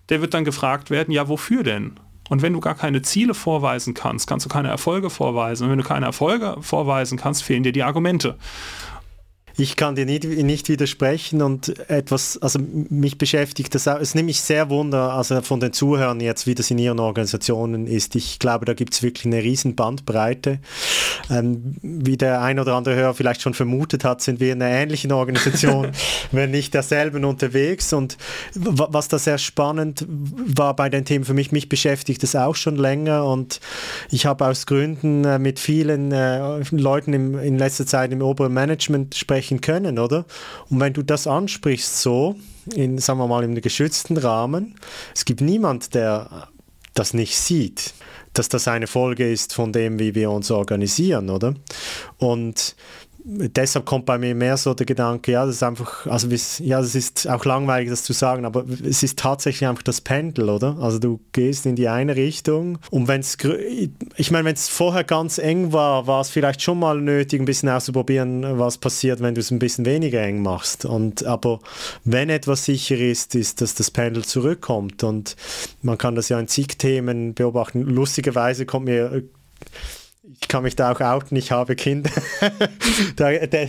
der 0.09 0.21
wird 0.21 0.33
dann 0.33 0.43
gefragt 0.43 0.89
werden, 0.89 1.13
ja, 1.13 1.29
wofür 1.29 1.63
denn? 1.63 1.93
Und 2.29 2.41
wenn 2.41 2.53
du 2.53 2.59
gar 2.59 2.75
keine 2.75 3.01
Ziele 3.03 3.33
vorweisen 3.33 3.93
kannst, 3.93 4.27
kannst 4.27 4.45
du 4.45 4.49
keine 4.49 4.67
Erfolge 4.67 5.09
vorweisen. 5.09 5.65
Und 5.65 5.71
wenn 5.71 5.77
du 5.77 5.83
keine 5.83 6.07
Erfolge 6.07 6.57
vorweisen 6.59 7.17
kannst, 7.17 7.43
fehlen 7.43 7.63
dir 7.63 7.71
die 7.71 7.83
Argumente. 7.83 8.35
Ich 9.57 9.77
kann 9.77 9.95
dir 9.95 10.05
nicht, 10.05 10.25
nicht 10.25 10.67
widersprechen 10.67 11.41
und 11.41 11.89
etwas, 11.89 12.38
also 12.41 12.59
mich 12.59 13.17
beschäftigt 13.17 13.74
das 13.74 13.88
auch, 13.88 14.00
es 14.00 14.13
nimmt 14.13 14.25
mich 14.25 14.41
sehr 14.41 14.69
wunder, 14.69 15.13
also 15.13 15.41
von 15.41 15.62
den 15.62 15.71
Zuhörern 15.71 16.19
jetzt, 16.19 16.45
wie 16.45 16.55
das 16.55 16.69
in 16.71 16.77
ihren 16.77 17.00
Organisationen 17.00 17.88
ist. 17.88 18.15
Ich 18.15 18.39
glaube, 18.39 18.65
da 18.65 18.74
gibt 18.74 18.93
es 18.93 19.01
wirklich 19.01 19.25
eine 19.25 19.41
riesen 19.41 19.75
Bandbreite. 19.75 20.59
Ähm, 21.29 21.75
wie 21.81 22.17
der 22.17 22.41
ein 22.41 22.59
oder 22.59 22.75
andere 22.75 22.95
Hörer 22.95 23.13
vielleicht 23.13 23.41
schon 23.41 23.53
vermutet 23.53 24.03
hat, 24.03 24.21
sind 24.21 24.41
wir 24.41 24.51
in 24.51 24.62
einer 24.62 24.75
ähnlichen 24.75 25.13
Organisation, 25.13 25.91
wenn 26.31 26.51
nicht 26.51 26.74
derselben 26.74 27.24
unterwegs. 27.24 27.93
Und 27.93 28.17
was 28.55 29.07
da 29.07 29.17
sehr 29.17 29.38
spannend 29.38 30.05
war 30.07 30.75
bei 30.75 30.89
den 30.89 31.05
Themen 31.05 31.24
für 31.24 31.33
mich, 31.33 31.53
mich 31.53 31.69
beschäftigt 31.69 32.24
das 32.24 32.35
auch 32.35 32.55
schon 32.55 32.75
länger 32.75 33.25
und 33.25 33.62
ich 34.12 34.25
habe 34.25 34.45
aus 34.45 34.65
Gründen 34.65 35.24
äh, 35.24 35.39
mit 35.39 35.59
vielen 35.59 36.12
äh, 36.12 36.62
Leuten 36.71 37.13
im, 37.13 37.39
in 37.39 37.57
letzter 37.57 37.85
Zeit 37.85 38.12
im 38.12 38.21
oberen 38.21 38.53
Management 38.53 39.15
sprechen 39.15 39.44
sprechen 39.45 39.61
können, 39.61 39.99
oder? 39.99 40.25
Und 40.69 40.79
wenn 40.79 40.93
du 40.93 41.03
das 41.03 41.27
ansprichst 41.27 42.01
so, 42.01 42.35
in, 42.73 42.97
sagen 42.97 43.19
wir 43.19 43.27
mal, 43.27 43.43
einem 43.43 43.61
geschützten 43.61 44.17
Rahmen, 44.17 44.75
es 45.13 45.25
gibt 45.25 45.41
niemand, 45.41 45.93
der 45.93 46.47
das 46.93 47.13
nicht 47.13 47.37
sieht, 47.37 47.93
dass 48.33 48.49
das 48.49 48.67
eine 48.67 48.87
Folge 48.87 49.31
ist 49.31 49.53
von 49.53 49.71
dem, 49.71 49.99
wie 49.99 50.15
wir 50.15 50.31
uns 50.31 50.51
organisieren, 50.51 51.29
oder? 51.29 51.53
Und 52.17 52.75
deshalb 53.25 53.86
kommt 53.86 54.05
bei 54.05 54.20
mir 54.20 54.36
mehr 54.36 54.55
so 54.55 54.75
der 54.75 54.86
Gedanke, 54.86 55.32
ja, 55.32 55.46
das 55.46 55.55
ist 55.55 55.63
einfach, 55.63 56.05
also 56.05 56.27
ja, 56.63 56.79
das 56.79 56.94
ist 56.94 57.27
auch 57.27 57.44
langweilig, 57.44 57.89
das 57.89 58.03
zu 58.03 58.13
sagen, 58.13 58.46
aber 58.46 58.65
es 58.88 59.01
ist 59.01 59.17
tatsächlich 59.17 59.67
einfach 59.67 59.82
das 59.82 60.00
Pendel, 60.00 60.50
oder? 60.50 60.77
Also 60.79 61.00
du 61.00 61.20
gehst 61.32 61.65
in 61.65 61.75
die 61.75 61.88
eine 61.88 62.15
Richtung 62.15 62.77
und 62.91 63.08
wenn 63.08 63.22
es, 63.22 63.38
ich 64.15 64.32
meine, 64.32 64.46
wenn 64.46 64.53
es 64.53 64.70
vorher 64.70 65.03
ganz 65.03 65.39
eng 65.39 65.74
war, 65.74 66.05
war 66.05 66.22
es 66.22 66.29
vielleicht 66.29 66.62
schon 66.62 66.77
mal 66.77 67.01
nötig, 67.01 67.41
ein 67.41 67.46
bisschen 67.46 67.70
auszuprobieren, 67.70 68.60
was 68.60 68.77
passiert, 68.77 69.22
wenn 69.22 69.34
du 69.34 69.41
es 69.41 69.50
ein 69.50 69.60
bisschen 69.60 69.86
weniger 69.86 70.22
eng 70.22 70.44
machst. 70.44 70.86
Und 70.86 71.25
aber 71.25 71.60
wenn 72.03 72.29
etwas 72.29 72.65
sicher 72.65 72.98
ist, 72.98 73.34
ist, 73.34 73.62
dass 73.62 73.74
das 73.74 73.89
Pendel 73.89 74.24
zurückkommt 74.24 75.03
und 75.03 75.35
man 75.81 75.98
kann 75.98 76.14
das 76.14 76.29
ja 76.29 76.40
in 76.40 76.48
zig 76.48 76.77
Themen 76.77 77.33
beobachten. 77.33 77.81
Lustigerweise 77.81 78.68
kommt 78.68 78.85
mir 78.85 79.24
ich 80.42 80.48
kann 80.48 80.64
mich 80.64 80.75
da 80.75 80.92
auch 80.92 81.01
outen, 81.01 81.35
ich 81.38 81.51
habe 81.51 81.75
Kinder. 81.75 82.09
der, 83.18 83.48
der, 83.48 83.68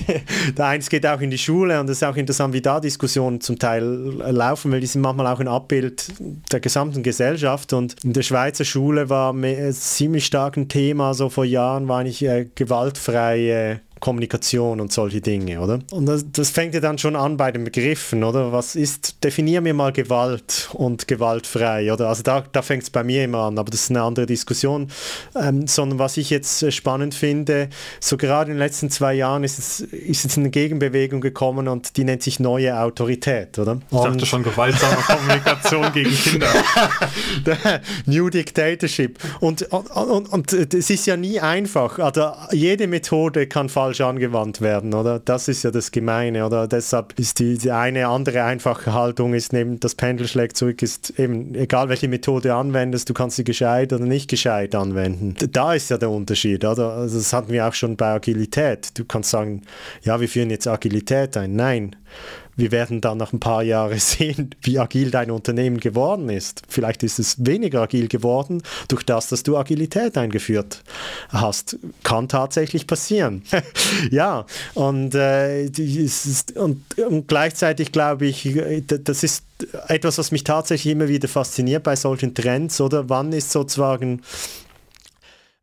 der, 0.57 0.67
eins 0.67 0.89
geht 0.89 1.07
auch 1.07 1.21
in 1.21 1.31
die 1.31 1.39
Schule 1.39 1.79
und 1.81 1.89
es 1.91 1.99
ist 1.99 2.03
auch 2.03 2.17
interessant, 2.17 2.55
wie 2.55 2.63
da 2.63 2.81
Diskussionen 2.81 3.41
zum 3.41 3.59
Teil 3.59 3.83
laufen, 3.83 4.73
weil 4.73 4.81
die 4.81 4.87
sind 4.87 5.03
manchmal 5.03 5.27
auch 5.27 5.41
ein 5.41 5.49
Abbild 5.49 6.13
der 6.51 6.61
gesamten 6.61 7.03
Gesellschaft. 7.03 7.73
Und 7.73 7.97
in 8.05 8.13
der 8.13 8.23
Schweizer 8.23 8.65
Schule 8.65 9.11
war 9.11 9.35
ziemlich 9.73 10.27
stark 10.27 10.57
ein 10.57 10.69
Thema, 10.69 11.15
so 11.15 11.29
vor 11.29 11.45
Jahren 11.45 11.89
war 11.89 12.01
eigentlich 12.01 12.25
äh, 12.25 12.47
gewaltfreie 12.55 13.81
Kommunikation 14.01 14.81
und 14.81 14.93
solche 14.93 15.21
Dinge, 15.21 15.61
oder? 15.61 15.79
Und 15.91 16.07
das, 16.07 16.25
das, 16.31 16.51
fängt 16.51 16.75
ja 16.75 16.81
dann 16.81 16.99
schon 16.99 17.17
an 17.17 17.37
bei 17.37 17.51
den 17.51 17.65
Begriffen, 17.65 18.25
oder? 18.25 18.53
Was 18.53 18.77
ist, 18.77 19.25
definier 19.25 19.63
mir 19.63 19.73
mal 19.73 19.93
Gewalt 19.93 20.69
und 20.75 21.09
gewaltfrei, 21.09 21.91
oder? 21.93 22.09
Also 22.09 22.23
da, 22.23 22.45
da 22.53 22.61
fängt 22.61 22.83
es 22.83 22.91
bei 22.91 23.03
mir 23.03 23.25
immer 23.25 23.45
an, 23.45 23.59
aber 23.59 23.71
das 23.71 23.83
ist 23.83 23.91
eine 23.91 24.03
andere 24.03 24.27
Diskussion. 24.27 24.89
Ähm, 25.35 25.67
sondern 25.67 25.99
was 25.99 26.19
ich 26.19 26.29
jetzt 26.29 26.63
äh, 26.63 26.71
spannend 26.71 27.15
finde, 27.15 27.71
so 27.99 28.19
gerade 28.19 28.51
in 28.51 28.57
den 28.57 28.63
letzten 28.63 28.91
zwei 28.91 29.15
Jahren 29.15 29.45
ist 29.45 29.59
es 29.59 29.81
ist 29.81 30.25
jetzt 30.25 30.37
eine 30.37 30.51
Gegenbewegung 30.51 31.23
gekommen 31.23 31.67
und 31.67 31.97
die 31.97 32.05
nennt 32.05 32.23
sich 32.23 32.39
neue 32.39 32.79
Autorität, 32.79 33.59
oder? 33.59 33.81
Ich 33.91 33.99
dachte 33.99 34.27
schon 34.27 34.43
gewaltsame 34.43 34.97
Kommunikation 34.97 35.93
gegen 35.93 36.11
Kinder. 36.11 36.49
New 38.07 38.29
Dictatorship. 38.29 39.19
Und, 39.41 39.63
und, 39.73 39.91
und, 39.91 40.33
und 40.33 40.53
es 40.53 40.91
ist 40.91 41.07
ja 41.07 41.17
nie 41.17 41.41
einfach. 41.41 41.99
Also 41.99 42.33
jede 42.53 42.87
Methode 42.87 43.47
kann 43.47 43.69
falsch 43.69 43.86
falsch 43.87 44.01
angewandt 44.01 44.61
werden, 44.61 44.95
oder? 44.95 45.21
Das 45.21 45.47
ist 45.47 45.63
ja 45.63 45.71
das 45.71 45.93
Gemeine, 45.93 46.45
oder? 46.45 46.67
Deshalb 46.67 47.17
ist 47.21 47.39
die, 47.39 47.57
die 47.57 47.71
eine 47.71 48.09
andere 48.09 48.43
einfache 48.43 48.93
Haltung 48.93 49.33
ist 49.33 49.53
neben 49.53 49.79
das 49.79 49.95
Pendel 49.95 50.27
schlägt 50.27 50.57
zurück, 50.57 50.83
ist 50.83 51.19
eben 51.21 51.55
egal 51.55 51.89
welche 51.89 52.09
Methode 52.09 52.55
anwendest, 52.55 53.09
du 53.09 53.15
kannst 53.15 53.37
sie 53.37 53.45
gescheit 53.45 53.93
oder 53.93 54.05
nicht 54.05 54.29
gescheit 54.29 54.75
anwenden. 54.75 55.37
Da 55.53 55.75
ist 55.75 55.91
ja 55.91 55.99
der 55.99 56.11
Unterschied, 56.11 56.65
oder? 56.65 56.95
Also 56.95 57.19
das 57.19 57.33
hatten 57.33 57.53
wir 57.53 57.69
auch 57.69 57.75
schon 57.75 57.97
bei 57.97 58.09
Agilität. 58.09 58.99
Du 58.99 59.05
kannst 59.05 59.31
sagen, 59.31 59.63
ja, 60.03 60.21
wir 60.21 60.29
führen 60.29 60.51
jetzt 60.51 60.67
Agilität 60.67 61.37
ein. 61.37 61.55
Nein 61.55 61.95
wir 62.57 62.73
werden 62.73 63.01
dann 63.01 63.19
nach 63.19 63.33
ein 63.33 63.41
paar 63.41 63.63
Jahren 63.63 63.99
sehen, 63.99 64.51
wie 64.63 64.79
agil 64.79 65.11
dein 65.11 65.31
Unternehmen 65.31 65.79
geworden 65.79 66.29
ist. 66.29 66.63
Vielleicht 66.69 67.03
ist 67.03 67.19
es 67.19 67.45
weniger 67.45 67.83
agil 67.83 68.09
geworden 68.09 68.63
durch 68.89 69.05
das, 69.05 69.29
dass 69.29 69.43
du 69.43 69.57
Agilität 69.57 70.17
eingeführt 70.17 70.83
hast. 71.29 71.79
Kann 72.03 72.29
tatsächlich 72.29 72.87
passieren. 72.87 73.43
ja, 74.11 74.47
und, 74.75 75.15
äh, 75.15 75.71
und, 76.55 76.99
und 76.99 77.29
gleichzeitig 77.29 77.93
glaube 77.93 78.27
ich, 78.27 78.57
das 78.87 79.23
ist 79.23 79.45
etwas, 79.89 80.19
was 80.19 80.33
mich 80.33 80.45
tatsächlich 80.45 80.93
immer 80.93 81.09
wieder 81.09 81.29
fasziniert 81.29 81.83
bei 81.83 81.97
solchen 81.97 82.35
Trends, 82.35 82.81
oder? 82.81 83.09
Wann 83.09 83.33
ist 83.33 83.53
sozusagen 83.53 84.23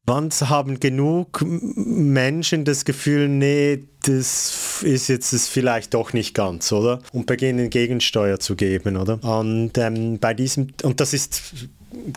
Wann 0.06 0.30
haben 0.32 0.82
genug 0.82 1.42
Menschen 1.46 2.66
das 2.66 2.84
Gefühl, 2.84 3.30
nee, 3.30 3.86
das 4.02 4.84
ist 4.84 5.08
jetzt 5.08 5.32
es 5.32 5.48
vielleicht 5.48 5.94
doch 5.94 6.12
nicht 6.12 6.34
ganz, 6.34 6.74
oder? 6.74 7.00
Und 7.14 7.26
beginnen 7.26 7.70
Gegensteuer 7.70 8.38
zu 8.40 8.58
geben, 8.58 8.98
oder? 8.98 9.24
Und 9.24 9.78
ähm, 9.78 10.20
bei 10.20 10.34
diesem, 10.34 10.74
und 10.84 11.00
das 11.00 11.14
ist 11.14 11.70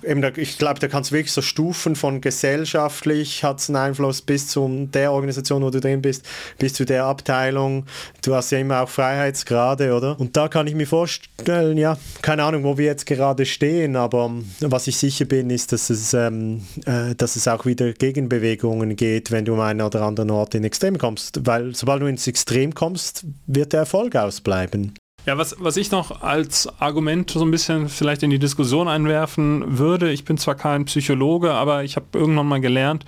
eben, 0.03 0.33
ich 0.37 0.59
glaube, 0.59 0.81
da 0.81 0.89
kannst 0.89 1.11
du 1.11 1.15
wirklich 1.15 1.33
so 1.33 1.43
Stufen 1.43 1.97
von 1.97 2.21
gesellschaftlich 2.21 3.45
hat 3.45 3.61
es 3.61 3.69
einen 3.69 3.77
Einfluss 3.77 4.23
bis 4.23 4.49
zu 4.49 4.89
der 4.93 5.13
Organisation, 5.13 5.63
wo 5.63 5.71
du 5.71 5.81
drin 5.81 6.03
bist, 6.03 6.25
bis 6.59 6.75
zu 6.75 6.85
der 6.85 7.05
Abteilung. 7.05 7.87
Du 8.23 8.35
hast 8.35 8.51
ja 8.51 8.59
immer 8.59 8.83
auch 8.83 8.89
Freiheitsgrade, 8.89 9.93
oder? 9.95 10.19
Und 10.19 10.37
da 10.37 10.49
kann 10.49 10.67
ich 10.67 10.75
mir 10.75 10.87
vorstellen, 10.87 11.77
ja, 11.77 11.99
keine 12.23 12.45
Ahnung, 12.45 12.65
wo 12.65 12.79
wir 12.79 12.87
jetzt 12.87 13.07
gerade 13.07 13.47
stehen, 13.47 13.97
aber 13.97 14.31
was 14.61 14.87
ich 14.87 14.97
sicher 14.97 15.25
bin, 15.25 15.51
ist, 15.51 15.73
dass 15.73 15.91
es, 15.91 16.15
ähm, 16.15 16.63
äh, 16.87 17.15
dass 17.15 17.37
es 17.37 17.49
auch 17.49 17.67
wieder 17.67 17.93
Gegenbewegungen 17.93 18.97
geht, 18.97 19.31
wenn 19.31 19.45
du 19.45 19.55
um 19.55 19.61
einen 19.61 19.83
oder 19.83 20.03
anderen 20.03 20.31
Ort 20.31 20.55
in 20.55 20.65
Extrem 20.65 20.99
kommst. 20.99 21.47
Weil 21.47 21.75
sobald 21.75 22.03
du 22.03 22.07
ins 22.07 22.27
Extrem 22.27 22.75
kommst, 22.75 23.25
wird 23.47 23.73
der 23.73 23.81
Erfolg 23.81 24.17
ausbleiben. 24.17 24.95
Ja, 25.27 25.37
was, 25.37 25.57
was 25.59 25.77
ich 25.77 25.91
noch 25.91 26.23
als 26.23 26.69
Argument 26.79 27.33
so 27.33 27.45
ein 27.45 27.51
bisschen 27.51 27.89
vielleicht 27.89 28.23
in 28.23 28.31
die 28.31 28.39
Diskussion 28.39 28.87
einwerfen 28.87 29.77
würde, 29.77 30.13
ich 30.13 30.25
bin 30.25 30.39
zwar 30.39 30.55
kein 30.55 30.85
Psychologe, 30.85 31.53
aber 31.53 31.83
ich 31.83 31.97
habe 31.97 32.07
irgendwann 32.13 32.47
mal 32.47 32.61
gelernt, 32.61 33.05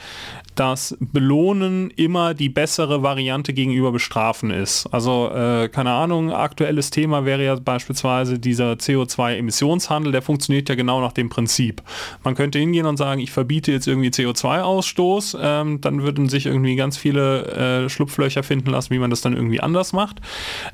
dass 0.58 0.96
Belohnen 0.98 1.90
immer 1.90 2.34
die 2.34 2.48
bessere 2.48 3.04
Variante 3.04 3.52
gegenüber 3.52 3.92
Bestrafen 3.92 4.50
ist. 4.50 4.88
Also 4.88 5.30
äh, 5.32 5.68
keine 5.68 5.92
Ahnung, 5.92 6.32
aktuelles 6.32 6.90
Thema 6.90 7.24
wäre 7.24 7.44
ja 7.44 7.54
beispielsweise 7.54 8.40
dieser 8.40 8.72
CO2-Emissionshandel, 8.72 10.10
der 10.10 10.20
funktioniert 10.22 10.68
ja 10.68 10.74
genau 10.74 11.00
nach 11.00 11.12
dem 11.12 11.28
Prinzip. 11.28 11.80
Man 12.24 12.34
könnte 12.34 12.58
hingehen 12.58 12.86
und 12.86 12.96
sagen, 12.96 13.20
ich 13.20 13.30
verbiete 13.30 13.70
jetzt 13.70 13.86
irgendwie 13.86 14.08
CO2-Ausstoß, 14.08 15.38
ähm, 15.40 15.80
dann 15.80 16.02
würden 16.02 16.28
sich 16.28 16.46
irgendwie 16.46 16.74
ganz 16.74 16.96
viele 16.96 17.84
äh, 17.84 17.88
Schlupflöcher 17.88 18.42
finden 18.42 18.70
lassen, 18.70 18.90
wie 18.90 18.98
man 18.98 19.10
das 19.10 19.20
dann 19.20 19.36
irgendwie 19.36 19.60
anders 19.60 19.92
macht. 19.92 20.16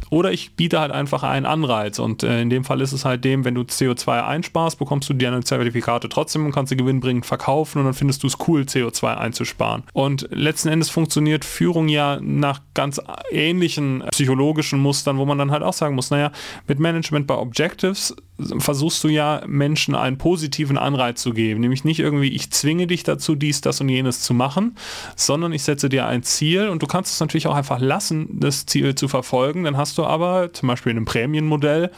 Oder 0.08 0.32
ich 0.32 0.54
biete 0.54 0.80
halt 0.80 0.92
einfach 0.92 1.24
einen 1.34 1.46
Anreiz 1.46 1.98
und 1.98 2.22
äh, 2.22 2.40
in 2.40 2.48
dem 2.48 2.64
Fall 2.64 2.80
ist 2.80 2.92
es 2.92 3.04
halt 3.04 3.24
dem, 3.24 3.44
wenn 3.44 3.56
du 3.56 3.62
CO2 3.62 4.24
einsparst, 4.24 4.78
bekommst 4.78 5.08
du 5.08 5.14
deine 5.14 5.42
Zertifikate 5.42 6.08
trotzdem 6.08 6.46
und 6.46 6.52
kannst 6.52 6.70
sie 6.70 6.76
gewinnbringend 6.76 7.26
verkaufen 7.26 7.80
und 7.80 7.86
dann 7.86 7.94
findest 7.94 8.22
du 8.22 8.28
es 8.28 8.36
cool, 8.46 8.62
CO2 8.62 9.16
einzusparen. 9.16 9.82
Und 9.92 10.28
letzten 10.30 10.68
Endes 10.68 10.90
funktioniert 10.90 11.44
Führung 11.44 11.88
ja 11.88 12.20
nach 12.20 12.60
ganz 12.74 13.00
ähnlichen 13.32 14.04
psychologischen 14.12 14.78
Mustern, 14.78 15.18
wo 15.18 15.24
man 15.24 15.36
dann 15.36 15.50
halt 15.50 15.64
auch 15.64 15.72
sagen 15.72 15.96
muss, 15.96 16.10
naja, 16.10 16.30
mit 16.68 16.78
Management 16.78 17.26
bei 17.26 17.34
Objectives 17.34 18.14
versuchst 18.58 19.02
du 19.04 19.08
ja 19.08 19.42
Menschen 19.46 19.94
einen 19.94 20.18
positiven 20.18 20.76
Anreiz 20.76 21.22
zu 21.22 21.32
geben, 21.32 21.60
nämlich 21.60 21.84
nicht 21.84 22.00
irgendwie, 22.00 22.28
ich 22.28 22.50
zwinge 22.50 22.86
dich 22.86 23.04
dazu, 23.04 23.36
dies, 23.36 23.60
das 23.60 23.80
und 23.80 23.88
jenes 23.88 24.22
zu 24.22 24.34
machen, 24.34 24.76
sondern 25.14 25.52
ich 25.52 25.62
setze 25.62 25.88
dir 25.88 26.06
ein 26.06 26.24
Ziel 26.24 26.68
und 26.68 26.82
du 26.82 26.86
kannst 26.86 27.12
es 27.12 27.20
natürlich 27.20 27.46
auch 27.46 27.54
einfach 27.54 27.80
lassen, 27.80 28.40
das 28.40 28.66
Ziel 28.66 28.94
zu 28.96 29.06
verfolgen, 29.06 29.64
dann 29.64 29.76
hast 29.76 29.98
du 29.98 30.04
aber 30.04 30.52
zum 30.52 30.66
Beispiel 30.66 30.90
in 30.90 30.96
einem 30.96 31.06
Prämienmodell 31.06 31.92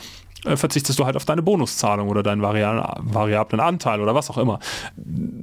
äh, 0.45 0.57
verzichtest 0.57 0.99
du 0.99 1.07
halt 1.07 1.17
auf 1.17 1.25
deine 1.25 1.43
Bonuszahlung 1.43 2.11
oder 2.11 2.23
deinen 2.23 2.43
variablen 2.43 3.61
Anteil 3.61 4.03
oder 4.03 4.15
was 4.15 4.29
auch 4.29 4.37
immer. 4.37 4.61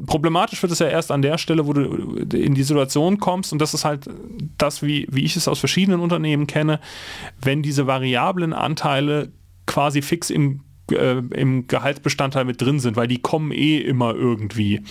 Problematisch 0.05 0.61
wird 0.61 0.71
es 0.71 0.79
ja 0.79 0.87
erst 0.87 1.11
an 1.11 1.23
der 1.23 1.39
Stelle, 1.39 1.65
wo 1.65 1.73
du 1.73 2.17
in 2.35 2.53
die 2.53 2.63
Situation 2.63 3.17
kommst 3.17 3.51
und 3.51 3.59
das 3.59 3.73
ist 3.73 3.83
halt 3.83 4.07
das, 4.59 4.83
wie, 4.83 5.07
wie 5.09 5.23
ich 5.23 5.35
es 5.35 5.47
aus 5.47 5.57
verschiedenen 5.57 6.01
Unternehmen 6.01 6.45
kenne, 6.45 6.79
wenn 7.41 7.63
diese 7.63 7.87
variablen 7.87 8.53
Anteile 8.53 9.31
quasi 9.65 10.01
fix 10.01 10.29
im, 10.29 10.61
äh, 10.91 11.21
im 11.35 11.67
Gehaltsbestandteil 11.67 12.45
mit 12.45 12.61
drin 12.61 12.79
sind, 12.79 12.95
weil 12.95 13.07
die 13.07 13.21
kommen 13.21 13.51
eh 13.51 13.77
immer 13.77 14.13
irgendwie 14.13 14.81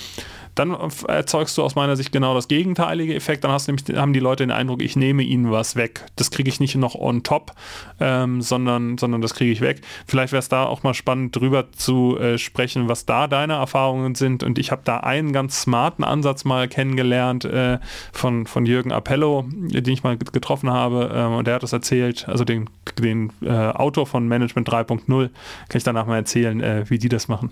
dann 0.55 0.77
erzeugst 1.09 1.57
du 1.57 1.63
aus 1.63 1.75
meiner 1.75 1.97
Sicht 1.97 2.13
genau 2.13 2.35
das 2.35 2.49
gegenteilige 2.49 3.15
Effekt. 3.15 3.45
Dann 3.45 3.53
hast 3.53 3.69
nämlich, 3.69 3.85
haben 3.97 4.13
die 4.13 4.21
Leute 4.21 4.45
den 4.45 4.51
Eindruck, 4.51 4.83
ich 4.83 4.97
nehme 4.97 5.23
ihnen 5.23 5.51
was 5.51 5.77
weg. 5.77 6.05
Das 6.17 6.31
kriege 6.31 6.49
ich 6.49 6.61
nicht 6.61 6.75
noch 6.75 6.95
on 6.95 7.23
top, 7.23 7.53
ähm, 8.01 8.43
sondern, 8.43 8.99
sondern 8.99 9.23
das 9.23 9.35
kriege 9.35 9.51
ich 9.51 9.61
weg. 9.61 9.81
Vielleicht 10.07 10.33
wäre 10.33 10.41
es 10.41 10.49
da 10.49 10.65
auch 10.65 10.83
mal 10.83 10.95
spannend, 10.95 11.35
drüber 11.35 11.73
zu 11.73 12.19
äh, 12.19 12.37
sprechen, 12.37 12.89
was 12.89 13.07
da 13.07 13.29
deine 13.29 13.55
Erfahrungen 13.55 14.15
sind. 14.15 14.43
Und 14.43 14.59
ich 14.59 14.71
habe 14.71 14.83
da 14.85 14.99
einen 14.99 15.33
ganz 15.33 15.63
smarten 15.63 16.05
Ansatz 16.05 16.45
mal 16.45 16.69
kennengelernt 16.69 17.45
äh, 17.45 17.79
von, 18.13 18.47
von 18.47 18.67
Jürgen 18.67 18.93
Appello, 18.93 19.47
den 19.49 19.89
ich 19.89 20.03
mal 20.03 20.19
getroffen 20.19 20.71
habe. 20.71 21.11
Ähm, 21.15 21.33
und 21.33 21.47
der 21.47 21.55
hat 21.55 21.63
das 21.63 21.73
erzählt, 21.73 22.29
also 22.29 22.45
den, 22.45 22.69
den 22.99 23.33
äh, 23.43 23.51
Autor 23.51 24.07
von 24.07 24.29
Management 24.29 24.69
3.0, 24.69 25.07
kann 25.07 25.31
ich 25.75 25.85
danach 25.85 26.07
mal 26.07 26.17
erzählen, 26.17 26.61
äh, 26.61 26.85
wie 26.89 26.99
die 26.99 27.09
das 27.09 27.29
machen. 27.29 27.51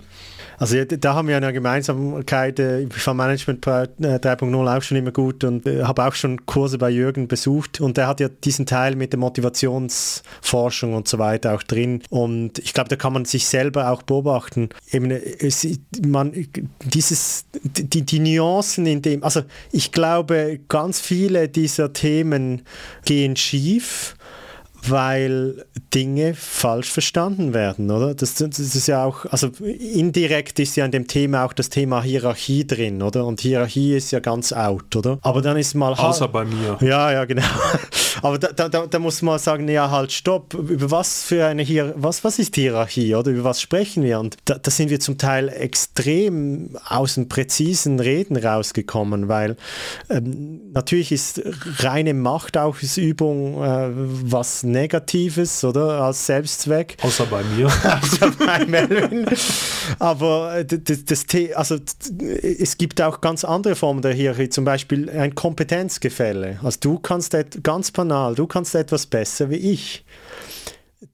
Also 0.60 0.84
da 0.84 1.14
haben 1.14 1.26
wir 1.26 1.38
eine 1.38 1.54
Gemeinsamkeit. 1.54 2.58
Äh, 2.58 2.82
ich 2.82 2.92
fand 2.92 3.16
Management 3.16 3.66
3.0 3.66 4.44
äh, 4.44 4.76
auch 4.76 4.82
schon 4.82 4.98
immer 4.98 5.10
gut 5.10 5.42
und 5.42 5.66
äh, 5.66 5.84
habe 5.84 6.04
auch 6.04 6.14
schon 6.14 6.44
Kurse 6.44 6.76
bei 6.76 6.90
Jürgen 6.90 7.28
besucht 7.28 7.80
und 7.80 7.96
der 7.96 8.06
hat 8.06 8.20
ja 8.20 8.28
diesen 8.28 8.66
Teil 8.66 8.94
mit 8.94 9.14
der 9.14 9.18
Motivationsforschung 9.20 10.92
und 10.92 11.08
so 11.08 11.18
weiter 11.18 11.54
auch 11.54 11.62
drin 11.62 12.02
und 12.10 12.58
ich 12.58 12.74
glaube, 12.74 12.90
da 12.90 12.96
kann 12.96 13.14
man 13.14 13.24
sich 13.24 13.48
selber 13.48 13.90
auch 13.90 14.02
beobachten. 14.02 14.68
Eben, 14.92 15.10
es, 15.10 15.66
man, 16.06 16.46
dieses, 16.84 17.46
die, 17.64 18.02
die 18.02 18.18
Nuancen 18.18 18.84
in 18.84 19.00
dem, 19.00 19.24
also 19.24 19.40
ich 19.72 19.92
glaube, 19.92 20.60
ganz 20.68 21.00
viele 21.00 21.48
dieser 21.48 21.94
Themen 21.94 22.62
gehen 23.06 23.34
schief 23.34 24.14
weil 24.88 25.64
Dinge 25.94 26.34
falsch 26.34 26.90
verstanden 26.90 27.52
werden, 27.54 27.90
oder? 27.90 28.14
Das, 28.14 28.34
das, 28.34 28.58
ist 28.58 28.86
ja 28.86 29.04
auch, 29.04 29.26
also 29.26 29.48
indirekt 29.58 30.58
ist 30.58 30.76
ja 30.76 30.84
in 30.84 30.90
dem 30.90 31.06
Thema 31.06 31.44
auch 31.44 31.52
das 31.52 31.68
Thema 31.68 32.02
Hierarchie 32.02 32.66
drin, 32.66 33.02
oder? 33.02 33.26
Und 33.26 33.40
Hierarchie 33.40 33.96
ist 33.96 34.10
ja 34.10 34.20
ganz 34.20 34.52
out, 34.52 34.94
oder? 34.96 35.18
Aber 35.22 35.42
dann 35.42 35.56
ist 35.56 35.74
mal... 35.74 35.92
Außer 35.92 36.28
bei 36.28 36.44
mir. 36.44 36.78
Ja, 36.80 37.12
ja, 37.12 37.24
genau. 37.24 37.42
Aber 38.22 38.38
da, 38.38 38.68
da, 38.68 38.86
da 38.86 38.98
muss 38.98 39.22
man 39.22 39.38
sagen, 39.38 39.68
ja, 39.68 39.90
halt, 39.90 40.12
stopp, 40.12 40.54
über 40.54 40.90
was 40.90 41.22
für 41.24 41.46
eine 41.46 41.62
Hier 41.62 41.94
was, 41.96 42.24
was 42.24 42.38
ist 42.38 42.54
Hierarchie, 42.54 43.14
oder? 43.14 43.30
Über 43.30 43.44
was 43.44 43.60
sprechen 43.60 44.02
wir? 44.02 44.20
Und 44.20 44.36
da, 44.44 44.58
da 44.58 44.70
sind 44.70 44.90
wir 44.90 45.00
zum 45.00 45.18
Teil 45.18 45.48
extrem 45.48 46.76
aus 46.86 47.14
dem 47.14 47.28
präzisen 47.28 48.00
Reden 48.00 48.36
rausgekommen, 48.36 49.28
weil 49.28 49.56
ähm, 50.08 50.72
natürlich 50.72 51.12
ist 51.12 51.42
reine 51.78 52.14
Machtausübung 52.14 53.62
äh, 53.62 53.88
was 53.94 54.62
Negatives, 54.70 55.64
oder? 55.64 56.02
Als 56.02 56.26
Selbstzweck. 56.26 56.96
Außer 57.02 57.26
bei 57.26 57.42
mir. 57.42 57.66
Außer 58.02 58.30
bei 58.38 58.64
Melvin. 58.66 59.26
Aber 59.98 60.56
äh, 60.56 60.64
das, 60.64 61.04
das, 61.04 61.26
also, 61.54 61.76
es 62.42 62.78
gibt 62.78 63.00
auch 63.00 63.20
ganz 63.20 63.44
andere 63.44 63.74
Formen 63.74 64.02
der 64.02 64.12
Hierarchie, 64.12 64.48
zum 64.48 64.64
Beispiel 64.64 65.10
ein 65.10 65.34
Kompetenzgefälle. 65.34 66.58
Also 66.62 66.78
du 66.80 66.98
kannst 66.98 67.36
ganz 67.62 67.90
banal, 67.90 68.34
du 68.34 68.46
kannst 68.46 68.74
etwas 68.74 69.06
besser 69.06 69.50
wie 69.50 69.56
ich. 69.56 70.04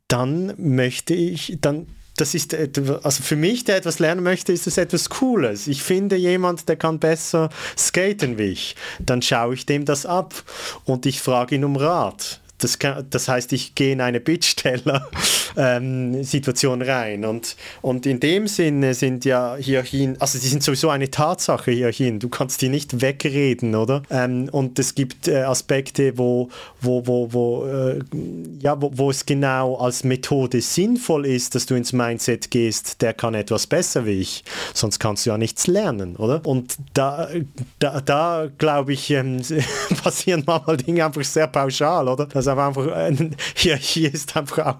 Dann 0.09 0.55
möchte 0.57 1.14
ich, 1.14 1.59
dann 1.61 1.87
das 2.16 2.35
ist, 2.35 2.55
also 2.55 3.23
für 3.23 3.37
mich, 3.37 3.64
der 3.64 3.77
etwas 3.77 3.99
lernen 3.99 4.23
möchte, 4.23 4.53
ist 4.53 4.66
das 4.66 4.79
etwas 4.79 5.11
Cooles. 5.11 5.66
Ich 5.66 5.83
finde 5.83 6.16
jemand, 6.16 6.69
der 6.69 6.77
kann 6.77 6.99
besser 6.99 7.51
skaten 7.77 8.38
wie 8.38 8.45
ich. 8.45 8.77
Dann 8.99 9.23
schaue 9.23 9.55
ich 9.55 9.66
dem 9.66 9.85
das 9.85 10.07
ab 10.07 10.35
und 10.85 11.07
ich 11.07 11.21
frage 11.21 11.57
ihn 11.57 11.64
um 11.64 11.77
Rat. 11.77 12.40
Das, 12.59 12.79
kann, 12.79 13.07
das 13.11 13.29
heißt, 13.29 13.53
ich 13.53 13.75
gehe 13.75 13.92
in 13.92 14.01
eine 14.01 14.21
Bittsteller-Situation 14.21 15.46
ähm, 15.57 16.23
rein. 16.83 17.25
Und, 17.25 17.57
und 17.83 18.07
in 18.07 18.21
dem 18.21 18.47
Sinne 18.47 18.95
sind 18.95 19.25
ja 19.25 19.57
Hierarchien, 19.57 20.21
also 20.21 20.38
die 20.38 20.47
sind 20.47 20.62
sowieso 20.62 20.90
eine 20.90 21.11
Tatsache, 21.11 21.71
Hierarchien. 21.71 22.19
Du 22.19 22.29
kannst 22.29 22.62
die 22.62 22.69
nicht 22.69 23.01
wegreden, 23.01 23.75
oder? 23.75 24.03
Ähm, 24.11 24.49
und 24.53 24.79
es 24.79 24.95
gibt 24.95 25.29
äh, 25.29 25.42
Aspekte, 25.42 26.19
wo, 26.19 26.49
wo, 26.81 27.07
wo, 27.07 27.33
wo, 27.33 27.66
äh, 27.66 28.01
ja, 28.61 28.81
wo, 28.81 28.90
wo 28.95 29.11
es 29.11 29.27
genau 29.27 29.77
als 29.77 30.05
Methode 30.05 30.61
sinnvoll 30.61 31.27
ist, 31.27 31.55
dass 31.55 31.66
du 31.66 31.75
ins 31.75 31.92
Mindset 31.92 32.51
gehst, 32.51 33.03
der 33.03 33.14
kann 33.14 33.35
etwas 33.35 33.66
besser 33.66 34.07
wie 34.07 34.21
ich. 34.21 34.45
Sonst 34.75 34.99
kannst 34.99 35.27
du 35.27 35.31
ja 35.31 35.38
nichts 35.38 35.66
lernen, 35.66 36.16
oder? 36.16 36.45
Und 36.45 36.77
da, 36.95 37.29
da, 37.79 38.01
da 38.01 38.49
glaube 38.59 38.92
ich, 38.92 39.11
ähm, 39.11 39.40
passieren 40.03 40.45
manchmal 40.47 40.77
Dinge 40.77 41.05
einfach 41.05 41.25
sehr 41.25 41.47
pauschal, 41.47 42.09
oder? 42.09 42.27
Das 42.27 42.47
einfach, 42.49 42.87
äh, 42.87 43.14
hier, 43.55 43.77
hier 43.77 44.12
ist 44.12 44.37
einfach 44.37 44.66
auch 44.66 44.77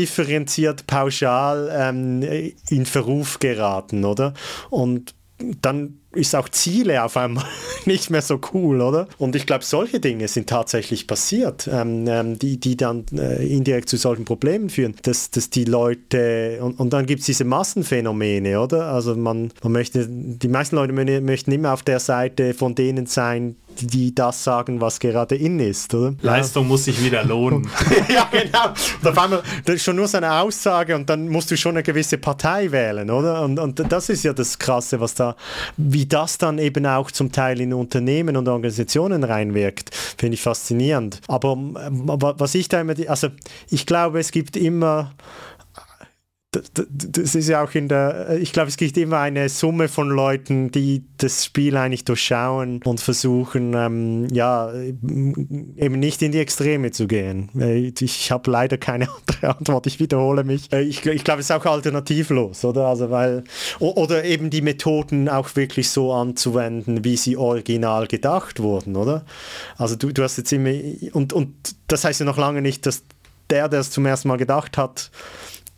undifferenziert 0.00 0.86
pauschal 0.86 1.70
ähm, 1.72 2.22
in 2.68 2.86
Verruf 2.86 3.38
geraten, 3.38 4.04
oder? 4.04 4.32
Und 4.70 5.14
dann 5.62 6.00
ist 6.12 6.34
auch 6.34 6.48
Ziele 6.48 7.02
auf 7.02 7.16
einmal 7.16 7.44
nicht 7.86 8.10
mehr 8.10 8.22
so 8.22 8.40
cool, 8.52 8.80
oder? 8.80 9.08
Und 9.18 9.36
ich 9.36 9.46
glaube, 9.46 9.64
solche 9.64 10.00
Dinge 10.00 10.26
sind 10.28 10.48
tatsächlich 10.48 11.06
passiert, 11.06 11.68
ähm, 11.70 12.06
ähm, 12.08 12.38
die, 12.38 12.58
die 12.58 12.76
dann 12.76 13.04
äh, 13.12 13.46
indirekt 13.46 13.88
zu 13.88 13.96
solchen 13.96 14.24
Problemen 14.24 14.70
führen, 14.70 14.96
dass, 15.02 15.30
dass 15.30 15.50
die 15.50 15.64
Leute, 15.64 16.58
und, 16.62 16.80
und 16.80 16.92
dann 16.92 17.06
gibt 17.06 17.20
es 17.20 17.26
diese 17.26 17.44
Massenphänomene, 17.44 18.60
oder? 18.60 18.86
Also 18.86 19.14
man, 19.14 19.52
man 19.62 19.72
möchte, 19.72 20.06
die 20.08 20.48
meisten 20.48 20.76
Leute 20.76 20.92
möchten 21.20 21.52
immer 21.52 21.72
auf 21.72 21.82
der 21.82 22.00
Seite 22.00 22.54
von 22.54 22.74
denen 22.74 23.06
sein, 23.06 23.56
die 23.86 24.14
das 24.14 24.42
sagen, 24.42 24.80
was 24.80 24.98
gerade 24.98 25.36
in 25.36 25.60
ist, 25.60 25.94
oder? 25.94 26.14
Leistung 26.22 26.64
ja. 26.64 26.68
muss 26.68 26.84
sich 26.84 27.02
wieder 27.04 27.24
lohnen. 27.24 27.68
ja, 28.08 28.28
genau. 28.30 28.74
Und 29.00 29.08
auf 29.08 29.18
einmal, 29.18 29.42
das 29.64 29.76
ist 29.76 29.84
schon 29.84 29.96
nur 29.96 30.08
so 30.08 30.16
eine 30.16 30.40
Aussage 30.40 30.96
und 30.96 31.08
dann 31.08 31.28
musst 31.28 31.50
du 31.50 31.56
schon 31.56 31.72
eine 31.72 31.82
gewisse 31.82 32.18
Partei 32.18 32.72
wählen, 32.72 33.10
oder? 33.10 33.42
Und, 33.42 33.58
und 33.58 33.92
das 33.92 34.08
ist 34.08 34.24
ja 34.24 34.32
das 34.32 34.58
Krasse, 34.58 35.00
was 35.00 35.14
da, 35.14 35.36
wie 35.76 36.00
wie 36.00 36.06
das 36.06 36.38
dann 36.38 36.58
eben 36.58 36.86
auch 36.86 37.10
zum 37.10 37.30
Teil 37.30 37.60
in 37.60 37.74
Unternehmen 37.74 38.38
und 38.38 38.48
Organisationen 38.48 39.22
reinwirkt, 39.22 39.94
finde 39.94 40.32
ich 40.32 40.40
faszinierend. 40.40 41.20
Aber 41.28 41.58
was 42.38 42.54
ich 42.54 42.70
da 42.70 42.80
immer, 42.80 42.94
also 43.06 43.28
ich 43.68 43.84
glaube, 43.84 44.18
es 44.18 44.32
gibt 44.32 44.56
immer 44.56 45.12
das 46.52 47.36
ist 47.36 47.48
ja 47.48 47.62
auch 47.62 47.72
in 47.74 47.86
der, 47.86 48.38
ich 48.40 48.52
glaube, 48.52 48.68
es 48.68 48.76
gibt 48.76 48.96
immer 48.96 49.18
eine 49.20 49.48
Summe 49.48 49.86
von 49.86 50.08
Leuten, 50.08 50.72
die 50.72 51.04
das 51.18 51.44
Spiel 51.44 51.76
eigentlich 51.76 52.04
durchschauen 52.04 52.80
und 52.82 53.00
versuchen, 53.00 53.74
ähm, 53.74 54.26
ja, 54.32 54.72
eben 54.74 56.00
nicht 56.00 56.22
in 56.22 56.32
die 56.32 56.40
Extreme 56.40 56.90
zu 56.90 57.06
gehen. 57.06 57.50
Äh, 57.56 57.92
ich 58.00 58.32
habe 58.32 58.50
leider 58.50 58.78
keine 58.78 59.08
andere 59.28 59.56
Antwort, 59.58 59.86
ich 59.86 60.00
wiederhole 60.00 60.42
mich. 60.42 60.72
Äh, 60.72 60.82
ich, 60.82 61.06
ich 61.06 61.22
glaube, 61.22 61.38
es 61.38 61.46
ist 61.46 61.52
auch 61.52 61.66
alternativlos, 61.66 62.64
oder? 62.64 62.86
Also, 62.88 63.10
weil, 63.10 63.44
oder 63.78 64.24
eben 64.24 64.50
die 64.50 64.62
Methoden 64.62 65.28
auch 65.28 65.54
wirklich 65.54 65.88
so 65.90 66.12
anzuwenden, 66.12 67.04
wie 67.04 67.16
sie 67.16 67.36
original 67.36 68.08
gedacht 68.08 68.58
wurden, 68.58 68.96
oder? 68.96 69.24
Also 69.76 69.94
du, 69.94 70.10
du 70.10 70.24
hast 70.24 70.36
jetzt 70.36 70.52
immer, 70.52 70.72
und, 71.12 71.32
und 71.32 71.54
das 71.86 72.02
heißt 72.02 72.18
ja 72.18 72.26
noch 72.26 72.38
lange 72.38 72.60
nicht, 72.60 72.86
dass 72.86 73.04
der, 73.50 73.68
der 73.68 73.80
es 73.80 73.90
zum 73.90 74.06
ersten 74.06 74.28
Mal 74.28 74.36
gedacht 74.36 74.78
hat, 74.78 75.10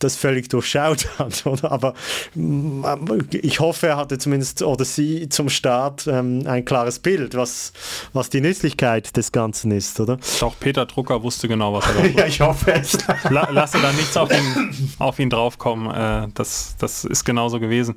das 0.03 0.17
völlig 0.17 0.49
durchschaut 0.49 1.09
hat. 1.19 1.47
Oder? 1.47 1.73
Aber 1.73 1.95
mm, 2.35 2.85
ich 3.31 3.61
hoffe, 3.61 3.89
er 3.89 3.97
hatte 3.97 4.19
zumindest 4.19 4.63
oder 4.63 4.85
sie 4.85 5.29
zum 5.29 5.49
Start 5.49 6.07
ähm, 6.07 6.45
ein 6.47 6.65
klares 6.65 6.99
Bild, 6.99 7.35
was, 7.35 7.73
was 8.13 8.31
die 8.31 8.41
Nützlichkeit 8.41 9.17
des 9.17 9.33
Ganzen 9.33 9.71
ist, 9.71 10.01
oder? 10.01 10.19
Auch 10.41 10.55
Peter 10.59 10.87
Drucker 10.87 11.23
wusste 11.23 11.49
genau, 11.49 11.75
was 11.75 11.87
er 11.87 11.95
da 12.03 12.09
Ja, 12.09 12.27
ich 12.27 12.41
hoffe 12.41 12.73
es. 12.73 12.99
La 13.31 13.49
lasse 13.51 13.79
da 13.81 13.93
nichts 13.93 14.17
auf 14.17 14.31
ihn, 14.31 14.95
auf 14.99 15.19
ihn 15.19 15.31
draufkommen. 15.31 15.91
Äh, 15.91 16.29
das, 16.35 16.77
das 16.79 17.05
ist 17.05 17.25
genauso 17.25 17.61
gewesen. 17.61 17.95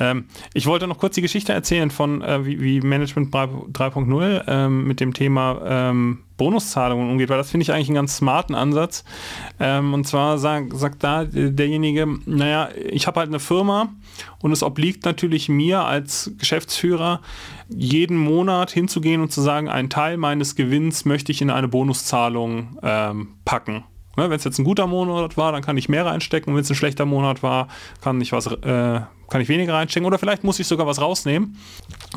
Ähm, 0.00 0.26
ich 0.52 0.66
wollte 0.66 0.86
noch 0.86 0.98
kurz 0.98 1.14
die 1.14 1.22
Geschichte 1.22 1.52
erzählen 1.52 1.90
von 1.90 2.22
äh, 2.22 2.44
wie, 2.44 2.60
wie, 2.60 2.80
Management 2.80 3.34
3.0 3.34 4.44
ähm, 4.46 4.84
mit 4.86 5.00
dem 5.00 5.14
Thema 5.14 5.60
ähm, 5.64 6.20
Bonuszahlungen 6.36 7.10
umgeht, 7.10 7.28
weil 7.28 7.38
das 7.38 7.50
finde 7.50 7.62
ich 7.62 7.72
eigentlich 7.72 7.88
einen 7.88 7.96
ganz 7.96 8.16
smarten 8.16 8.54
Ansatz. 8.54 9.04
Ähm, 9.60 9.94
und 9.94 10.06
zwar 10.06 10.38
sagt, 10.38 10.76
sagt 10.76 11.04
da 11.04 11.24
derjenige, 11.24 12.06
naja, 12.26 12.68
ich 12.90 13.06
habe 13.06 13.20
halt 13.20 13.28
eine 13.28 13.40
Firma 13.40 13.88
und 14.40 14.52
es 14.52 14.62
obliegt 14.62 15.04
natürlich 15.04 15.48
mir 15.48 15.84
als 15.84 16.32
Geschäftsführer, 16.38 17.20
jeden 17.68 18.16
Monat 18.16 18.70
hinzugehen 18.70 19.20
und 19.20 19.32
zu 19.32 19.40
sagen, 19.40 19.68
einen 19.68 19.90
Teil 19.90 20.16
meines 20.16 20.56
Gewinns 20.56 21.04
möchte 21.04 21.32
ich 21.32 21.40
in 21.40 21.50
eine 21.50 21.68
Bonuszahlung 21.68 22.78
ähm, 22.82 23.28
packen. 23.44 23.84
Ne, 24.16 24.30
wenn 24.30 24.36
es 24.36 24.44
jetzt 24.44 24.58
ein 24.58 24.64
guter 24.64 24.86
Monat 24.86 25.36
war, 25.36 25.50
dann 25.50 25.62
kann 25.62 25.76
ich 25.76 25.88
mehr 25.88 26.06
reinstecken. 26.06 26.52
Und 26.52 26.56
wenn 26.56 26.62
es 26.62 26.70
ein 26.70 26.76
schlechter 26.76 27.04
Monat 27.04 27.42
war, 27.42 27.68
kann 28.00 28.20
ich 28.20 28.30
was, 28.30 28.46
äh, 28.46 29.00
kann 29.28 29.40
ich 29.40 29.48
weniger 29.48 29.74
reinstecken. 29.74 30.06
Oder 30.06 30.18
vielleicht 30.18 30.44
muss 30.44 30.58
ich 30.60 30.66
sogar 30.66 30.86
was 30.86 31.00
rausnehmen. 31.00 31.56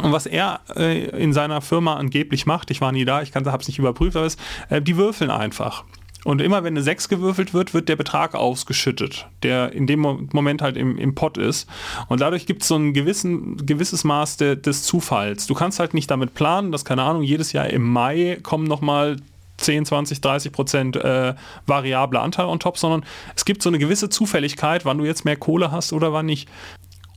Und 0.02 0.12
was 0.12 0.26
er 0.26 0.62
äh, 0.76 1.10
in 1.10 1.34
seiner 1.34 1.62
Firma 1.62 1.96
angeblich 1.96 2.46
macht, 2.46 2.72
ich 2.72 2.82
war 2.82 2.92
nie 2.92 3.06
da, 3.06 3.22
ich 3.22 3.34
habe 3.36 3.50
es 3.60 3.68
nicht 3.68 3.80
überprüft, 3.80 4.16
aber 4.16 4.26
ist, 4.26 4.40
äh, 4.70 4.82
die 4.82 4.98
würfeln 4.98 5.32
einfach. 5.32 5.84
Und 6.28 6.42
immer 6.42 6.64
wenn 6.64 6.74
eine 6.74 6.82
6 6.82 7.08
gewürfelt 7.08 7.54
wird, 7.54 7.74
wird 7.74 7.88
der 7.88 7.96
Betrag 7.96 8.36
ausgeschüttet, 8.36 9.28
der 9.44 9.72
in 9.72 9.88
dem 9.88 10.02
Moment 10.02 10.62
halt 10.62 10.76
im, 10.76 10.98
im 10.98 11.16
Pot 11.16 11.38
ist. 11.38 11.70
Und 12.10 12.20
dadurch 12.20 12.46
gibt 12.46 12.64
es 12.64 12.68
so 12.68 12.76
ein 12.76 12.94
gewissen, 12.94 13.66
gewisses 13.66 14.04
Maß 14.04 14.36
de, 14.36 14.56
des 14.58 14.84
Zufalls. 14.84 15.48
Du 15.48 15.54
kannst 15.54 15.80
halt 15.80 15.94
nicht 15.94 16.12
damit 16.12 16.34
planen, 16.34 16.72
dass, 16.72 16.84
keine 16.84 17.04
Ahnung, 17.04 17.24
jedes 17.24 17.54
Jahr 17.54 17.68
im 17.68 17.84
Mai 17.84 18.40
kommen 18.44 18.66
nochmal 18.66 19.18
10, 19.58 19.86
20, 19.86 20.22
30 20.22 20.52
Prozent 20.52 20.96
äh, 20.98 21.34
variable 21.66 22.20
Anteil 22.20 22.48
on 22.48 22.60
top, 22.60 22.78
sondern 22.78 23.06
es 23.36 23.46
gibt 23.46 23.64
so 23.64 23.70
eine 23.70 23.80
gewisse 23.80 24.10
Zufälligkeit, 24.10 24.86
wann 24.86 24.98
du 24.98 25.06
jetzt 25.06 25.26
mehr 25.26 25.38
Kohle 25.38 25.72
hast 25.72 25.94
oder 25.94 26.14
wann 26.14 26.26
nicht. 26.26 26.50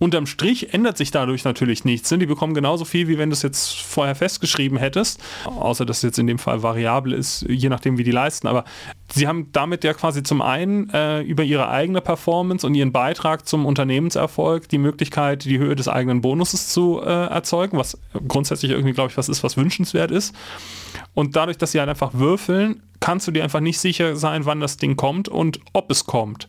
Unterm 0.02 0.24
Strich 0.24 0.72
ändert 0.72 0.96
sich 0.96 1.10
dadurch 1.10 1.44
natürlich 1.44 1.84
nichts. 1.84 2.08
Die 2.08 2.24
bekommen 2.24 2.54
genauso 2.54 2.86
viel, 2.86 3.06
wie 3.06 3.18
wenn 3.18 3.28
du 3.28 3.34
es 3.34 3.42
jetzt 3.42 3.82
vorher 3.82 4.14
festgeschrieben 4.14 4.78
hättest. 4.78 5.20
Außer, 5.44 5.84
dass 5.84 5.98
es 5.98 6.02
jetzt 6.02 6.18
in 6.18 6.26
dem 6.26 6.38
Fall 6.38 6.62
variabel 6.62 7.12
ist, 7.12 7.44
je 7.46 7.68
nachdem, 7.68 7.98
wie 7.98 8.02
die 8.02 8.10
leisten. 8.10 8.48
Aber 8.48 8.64
sie 9.12 9.28
haben 9.28 9.52
damit 9.52 9.84
ja 9.84 9.92
quasi 9.92 10.22
zum 10.22 10.40
einen 10.40 10.88
äh, 10.88 11.20
über 11.20 11.44
ihre 11.44 11.68
eigene 11.68 12.00
Performance 12.00 12.66
und 12.66 12.74
ihren 12.74 12.92
Beitrag 12.92 13.46
zum 13.46 13.66
Unternehmenserfolg 13.66 14.70
die 14.70 14.78
Möglichkeit, 14.78 15.44
die 15.44 15.58
Höhe 15.58 15.76
des 15.76 15.86
eigenen 15.86 16.22
Bonuses 16.22 16.68
zu 16.68 17.02
äh, 17.02 17.26
erzeugen, 17.26 17.76
was 17.76 17.98
grundsätzlich 18.26 18.70
irgendwie, 18.70 18.94
glaube 18.94 19.10
ich, 19.10 19.18
was 19.18 19.28
ist, 19.28 19.44
was 19.44 19.58
wünschenswert 19.58 20.10
ist. 20.10 20.34
Und 21.12 21.36
dadurch, 21.36 21.58
dass 21.58 21.72
sie 21.72 21.78
halt 21.78 21.90
einfach 21.90 22.14
würfeln, 22.14 22.82
kannst 23.00 23.28
du 23.28 23.32
dir 23.32 23.44
einfach 23.44 23.60
nicht 23.60 23.78
sicher 23.78 24.16
sein, 24.16 24.46
wann 24.46 24.60
das 24.60 24.78
Ding 24.78 24.96
kommt 24.96 25.28
und 25.28 25.60
ob 25.74 25.90
es 25.90 26.06
kommt. 26.06 26.48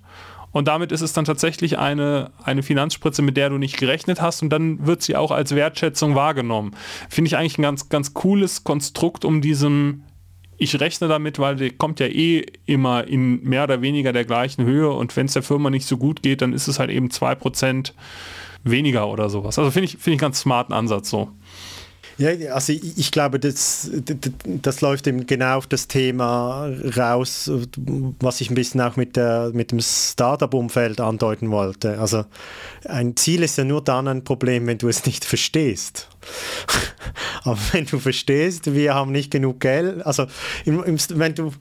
Und 0.51 0.67
damit 0.67 0.91
ist 0.91 1.01
es 1.01 1.13
dann 1.13 1.25
tatsächlich 1.25 1.77
eine, 1.77 2.31
eine 2.43 2.63
Finanzspritze, 2.63 3.21
mit 3.21 3.37
der 3.37 3.49
du 3.49 3.57
nicht 3.57 3.77
gerechnet 3.77 4.21
hast 4.21 4.41
und 4.41 4.49
dann 4.49 4.85
wird 4.85 5.01
sie 5.01 5.15
auch 5.15 5.31
als 5.31 5.55
Wertschätzung 5.55 6.15
wahrgenommen. 6.15 6.75
Finde 7.09 7.29
ich 7.29 7.37
eigentlich 7.37 7.57
ein 7.57 7.63
ganz, 7.63 7.89
ganz 7.89 8.13
cooles 8.13 8.63
Konstrukt, 8.63 9.25
um 9.25 9.41
diesem 9.41 10.03
ich 10.57 10.79
rechne 10.79 11.07
damit, 11.07 11.39
weil 11.39 11.55
der 11.55 11.71
kommt 11.71 11.99
ja 11.99 12.05
eh 12.05 12.45
immer 12.67 13.07
in 13.07 13.41
mehr 13.41 13.63
oder 13.63 13.81
weniger 13.81 14.13
der 14.13 14.25
gleichen 14.25 14.63
Höhe 14.63 14.91
und 14.91 15.15
wenn 15.17 15.25
es 15.25 15.33
der 15.33 15.41
Firma 15.41 15.71
nicht 15.71 15.87
so 15.87 15.97
gut 15.97 16.21
geht, 16.21 16.43
dann 16.43 16.53
ist 16.53 16.67
es 16.67 16.77
halt 16.77 16.91
eben 16.91 17.07
2% 17.07 17.93
weniger 18.63 19.07
oder 19.07 19.27
sowas. 19.29 19.57
Also 19.57 19.71
finde 19.71 19.85
ich, 19.85 19.93
finde 19.93 20.03
ich 20.03 20.13
einen 20.13 20.17
ganz 20.19 20.41
smarten 20.41 20.73
Ansatz 20.73 21.09
so. 21.09 21.31
Ja, 22.21 22.53
also 22.53 22.71
ich, 22.71 23.11
glaube, 23.11 23.39
das, 23.39 23.89
das 24.45 24.81
läuft 24.81 25.07
eben 25.07 25.25
genau 25.25 25.57
auf 25.57 25.65
das 25.65 25.87
Thema 25.87 26.71
raus, 26.95 27.49
was 28.19 28.41
ich 28.41 28.51
ein 28.51 28.53
bisschen 28.53 28.79
auch 28.79 28.95
mit, 28.95 29.15
der, 29.15 29.49
mit 29.53 29.71
dem 29.71 29.79
Startup-Umfeld 29.79 31.01
andeuten 31.01 31.49
wollte. 31.49 31.97
Also 31.97 32.25
ein 32.85 33.15
Ziel 33.15 33.41
ist 33.41 33.57
ja 33.57 33.63
nur 33.63 33.83
dann 33.83 34.07
ein 34.07 34.23
Problem, 34.23 34.67
wenn 34.67 34.77
du 34.77 34.87
es 34.87 35.03
nicht 35.07 35.25
verstehst. 35.25 36.09
Aber 37.43 37.57
wenn 37.71 37.87
du 37.87 37.97
verstehst, 37.97 38.71
wir 38.71 38.93
haben 38.93 39.11
nicht 39.11 39.31
genug 39.31 39.59
Geld, 39.59 40.05
also 40.05 40.27
im, 40.65 40.83
im, 40.83 40.97
wenn 41.15 41.33
du, 41.33 41.51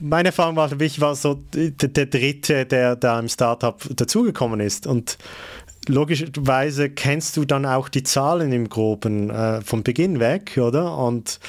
meine 0.00 0.30
Erfahrung 0.30 0.56
war, 0.56 0.72
ich 0.80 1.02
war 1.02 1.14
so 1.16 1.38
der, 1.52 1.70
der 1.70 2.06
Dritte, 2.06 2.64
der 2.64 2.96
da 2.96 3.20
im 3.20 3.28
Startup 3.28 3.78
dazugekommen 3.94 4.60
ist 4.60 4.86
und 4.86 5.18
logischerweise 5.88 6.90
kennst 6.90 7.36
du 7.36 7.44
dann 7.44 7.66
auch 7.66 7.88
die 7.88 8.02
Zahlen 8.02 8.52
im 8.52 8.68
Groben 8.68 9.30
äh, 9.30 9.60
vom 9.62 9.82
Beginn 9.82 10.20
weg, 10.20 10.58
oder? 10.58 10.96
Und 10.96 11.40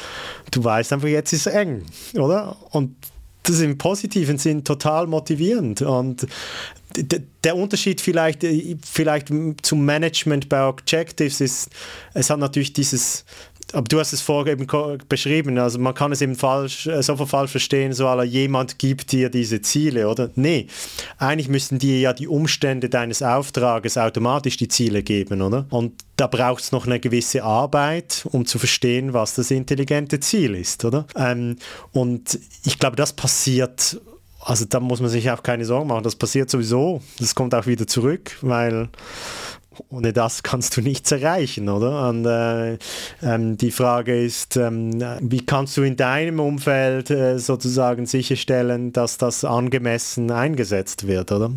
du 0.51 0.63
weißt 0.63 0.93
einfach, 0.93 1.07
jetzt 1.07 1.33
ist 1.33 1.47
es 1.47 1.53
eng, 1.53 1.83
oder? 2.15 2.55
Und 2.71 2.95
das 3.43 3.57
ist 3.57 3.61
im 3.61 3.77
positiven 3.77 4.37
Sinn 4.37 4.63
total 4.63 5.05
motivierend. 5.07 5.81
Und 5.81 6.27
der 7.43 7.55
Unterschied 7.55 8.01
vielleicht, 8.01 8.43
äh, 8.43 8.77
vielleicht 8.83 9.29
zum 9.61 9.85
Management 9.85 10.49
bei 10.49 10.65
Objectives 10.65 11.41
ist, 11.41 11.69
es 12.13 12.29
hat 12.29 12.39
natürlich 12.39 12.73
dieses 12.73 13.25
aber 13.71 13.83
du 13.83 13.99
hast 13.99 14.13
es 14.13 14.21
vorher 14.21 14.53
eben 14.53 14.67
beschrieben, 15.07 15.57
also 15.57 15.79
man 15.79 15.93
kann 15.93 16.11
es 16.11 16.21
eben 16.21 16.35
falsch, 16.35 16.87
äh, 16.87 17.01
so 17.01 17.15
falsch 17.25 17.51
verstehen, 17.51 17.93
so 17.93 18.07
aller 18.07 18.23
jemand 18.23 18.79
gibt 18.79 19.11
dir 19.11 19.29
diese 19.29 19.61
Ziele, 19.61 20.09
oder? 20.09 20.29
Nee, 20.35 20.67
eigentlich 21.17 21.47
müssten 21.47 21.79
dir 21.79 21.99
ja 21.99 22.13
die 22.13 22.27
Umstände 22.27 22.89
deines 22.89 23.21
Auftrages 23.21 23.97
automatisch 23.97 24.57
die 24.57 24.67
Ziele 24.67 25.03
geben, 25.03 25.41
oder? 25.41 25.65
Und 25.69 26.03
da 26.17 26.27
braucht 26.27 26.63
es 26.63 26.71
noch 26.71 26.85
eine 26.85 26.99
gewisse 26.99 27.43
Arbeit, 27.43 28.27
um 28.31 28.45
zu 28.45 28.59
verstehen, 28.59 29.13
was 29.13 29.35
das 29.35 29.49
intelligente 29.51 30.19
Ziel 30.19 30.55
ist, 30.55 30.85
oder? 30.85 31.05
Ähm, 31.15 31.57
und 31.91 32.39
ich 32.65 32.77
glaube, 32.79 32.95
das 32.95 33.13
passiert 33.13 33.99
also 34.45 34.65
da 34.65 34.79
muss 34.79 34.99
man 34.99 35.09
sich 35.09 35.29
auch 35.31 35.41
keine 35.41 35.65
Sorgen 35.65 35.87
machen, 35.87 36.03
das 36.03 36.15
passiert 36.15 36.49
sowieso, 36.49 37.01
das 37.19 37.33
kommt 37.33 37.55
auch 37.55 37.65
wieder 37.65 37.87
zurück, 37.87 38.37
weil 38.41 38.89
ohne 39.89 40.13
das 40.13 40.43
kannst 40.43 40.77
du 40.77 40.81
nichts 40.81 41.11
erreichen, 41.11 41.69
oder? 41.69 42.09
Und 42.09 42.25
äh, 42.25 42.77
ähm, 43.21 43.57
die 43.57 43.71
Frage 43.71 44.21
ist, 44.21 44.57
ähm, 44.57 45.03
wie 45.21 45.45
kannst 45.45 45.77
du 45.77 45.83
in 45.83 45.95
deinem 45.95 46.39
Umfeld 46.39 47.09
äh, 47.09 47.39
sozusagen 47.39 48.05
sicherstellen, 48.05 48.93
dass 48.93 49.17
das 49.17 49.43
angemessen 49.43 50.31
eingesetzt 50.31 51.07
wird, 51.07 51.31
oder? 51.31 51.51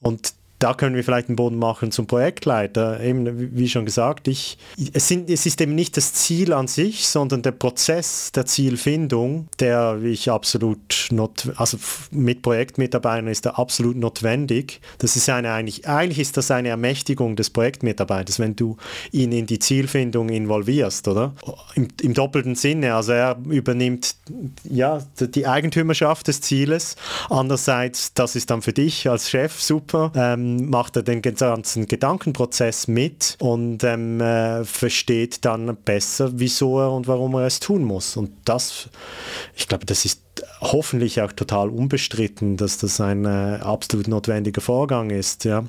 Und 0.00 0.34
da 0.62 0.74
können 0.74 0.94
wir 0.94 1.02
vielleicht 1.02 1.28
einen 1.28 1.34
Boden 1.34 1.58
machen 1.58 1.90
zum 1.90 2.06
Projektleiter. 2.06 3.00
Eben, 3.00 3.56
wie 3.56 3.68
schon 3.68 3.84
gesagt, 3.84 4.28
ich, 4.28 4.58
es, 4.92 5.08
sind, 5.08 5.28
es 5.28 5.44
ist 5.44 5.60
eben 5.60 5.74
nicht 5.74 5.96
das 5.96 6.12
Ziel 6.12 6.52
an 6.52 6.68
sich, 6.68 7.08
sondern 7.08 7.42
der 7.42 7.50
Prozess 7.50 8.30
der 8.30 8.46
Zielfindung, 8.46 9.48
der 9.58 9.98
ich 10.04 10.30
absolut, 10.30 11.08
not, 11.10 11.50
also 11.56 11.78
mit 12.12 12.42
Projektmitarbeitern 12.42 13.26
ist 13.26 13.44
er 13.44 13.58
absolut 13.58 13.96
notwendig. 13.96 14.80
Das 14.98 15.16
ist 15.16 15.28
eine, 15.28 15.52
eigentlich, 15.52 15.88
eigentlich 15.88 16.20
ist 16.20 16.36
das 16.36 16.52
eine 16.52 16.68
Ermächtigung 16.68 17.34
des 17.34 17.50
Projektmitarbeiters, 17.50 18.38
wenn 18.38 18.54
du 18.54 18.76
ihn 19.10 19.32
in 19.32 19.46
die 19.46 19.58
Zielfindung 19.58 20.28
involvierst, 20.28 21.08
oder? 21.08 21.32
Im, 21.74 21.88
im 22.02 22.14
doppelten 22.14 22.54
Sinne, 22.54 22.94
also 22.94 23.12
er 23.12 23.36
übernimmt 23.48 24.14
ja, 24.62 25.02
die 25.18 25.48
Eigentümerschaft 25.48 26.28
des 26.28 26.40
Zieles. 26.40 26.94
Andererseits, 27.28 28.14
das 28.14 28.36
ist 28.36 28.50
dann 28.50 28.62
für 28.62 28.72
dich 28.72 29.08
als 29.10 29.28
Chef 29.28 29.60
super. 29.60 30.12
Ähm, 30.14 30.51
macht 30.56 30.96
er 30.96 31.02
den 31.02 31.22
ganzen 31.22 31.86
Gedankenprozess 31.86 32.88
mit 32.88 33.36
und 33.40 33.84
ähm, 33.84 34.20
äh, 34.20 34.64
versteht 34.64 35.44
dann 35.44 35.76
besser, 35.84 36.30
wieso 36.34 36.80
er 36.80 36.92
und 36.92 37.06
warum 37.08 37.34
er 37.34 37.46
es 37.46 37.60
tun 37.60 37.84
muss. 37.84 38.16
Und 38.16 38.32
das, 38.44 38.88
ich 39.54 39.68
glaube, 39.68 39.86
das 39.86 40.04
ist 40.04 40.21
hoffentlich 40.60 41.20
auch 41.20 41.32
total 41.32 41.68
unbestritten, 41.68 42.56
dass 42.56 42.78
das 42.78 43.00
ein 43.00 43.24
äh, 43.24 43.58
absolut 43.62 44.08
notwendiger 44.08 44.60
Vorgang 44.60 45.10
ist. 45.10 45.44
Ja? 45.44 45.64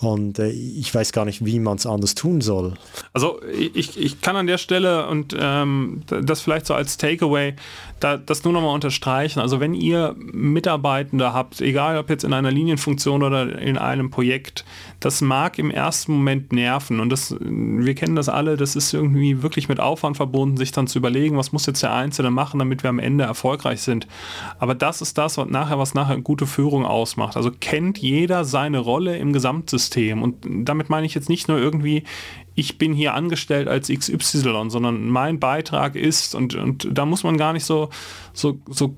Und 0.00 0.38
äh, 0.38 0.50
ich 0.50 0.94
weiß 0.94 1.12
gar 1.12 1.24
nicht, 1.24 1.44
wie 1.44 1.58
man 1.58 1.76
es 1.76 1.86
anders 1.86 2.14
tun 2.14 2.40
soll. 2.40 2.74
Also 3.12 3.40
ich, 3.52 3.98
ich 3.98 4.20
kann 4.20 4.36
an 4.36 4.46
der 4.46 4.58
Stelle 4.58 5.06
und 5.08 5.36
ähm, 5.38 6.02
das 6.06 6.40
vielleicht 6.40 6.66
so 6.66 6.74
als 6.74 6.96
Takeaway 6.96 7.54
da, 8.02 8.16
das 8.16 8.44
nur 8.44 8.52
nochmal 8.52 8.74
unterstreichen. 8.74 9.40
Also 9.40 9.60
wenn 9.60 9.74
ihr 9.74 10.14
Mitarbeitende 10.18 11.32
habt, 11.32 11.60
egal 11.60 11.98
ob 11.98 12.10
jetzt 12.10 12.24
in 12.24 12.32
einer 12.32 12.50
Linienfunktion 12.50 13.22
oder 13.22 13.58
in 13.58 13.78
einem 13.78 14.10
Projekt, 14.10 14.64
das 15.00 15.20
mag 15.20 15.58
im 15.58 15.70
ersten 15.70 16.12
Moment 16.12 16.52
nerven 16.52 17.00
und 17.00 17.10
das, 17.10 17.34
wir 17.40 17.94
kennen 17.94 18.16
das 18.16 18.28
alle, 18.28 18.56
das 18.56 18.76
ist 18.76 18.92
irgendwie 18.92 19.42
wirklich 19.42 19.68
mit 19.68 19.80
Aufwand 19.80 20.16
verbunden, 20.16 20.56
sich 20.56 20.72
dann 20.72 20.86
zu 20.86 20.98
überlegen, 20.98 21.36
was 21.36 21.52
muss 21.52 21.66
jetzt 21.66 21.82
der 21.82 21.92
Einzelne 21.92 22.30
machen, 22.30 22.58
damit 22.58 22.82
wir 22.82 22.90
am 22.90 22.98
Ende 22.98 23.24
erfolgreich 23.24 23.82
sind. 23.82 24.06
Aber 24.58 24.74
das 24.74 25.00
ist 25.02 25.18
das, 25.18 25.38
was 25.38 25.48
nachher, 25.48 25.78
was 25.78 25.94
nachher 25.94 26.18
gute 26.18 26.46
Führung 26.46 26.84
ausmacht. 26.84 27.36
Also 27.36 27.50
kennt 27.50 27.98
jeder 27.98 28.44
seine 28.44 28.78
Rolle 28.78 29.16
im 29.16 29.32
Gesamtsystem 29.32 30.22
und 30.22 30.46
damit 30.48 30.90
meine 30.90 31.06
ich 31.06 31.14
jetzt 31.14 31.28
nicht 31.28 31.48
nur 31.48 31.58
irgendwie, 31.58 32.04
ich 32.54 32.78
bin 32.78 32.92
hier 32.92 33.14
angestellt 33.14 33.68
als 33.68 33.88
XY, 33.88 34.66
sondern 34.68 35.08
mein 35.08 35.40
Beitrag 35.40 35.96
ist, 35.96 36.34
und, 36.34 36.54
und 36.54 36.88
da 36.90 37.06
muss 37.06 37.24
man 37.24 37.36
gar 37.36 37.52
nicht 37.52 37.64
so, 37.64 37.88
so, 38.32 38.58
so 38.68 38.94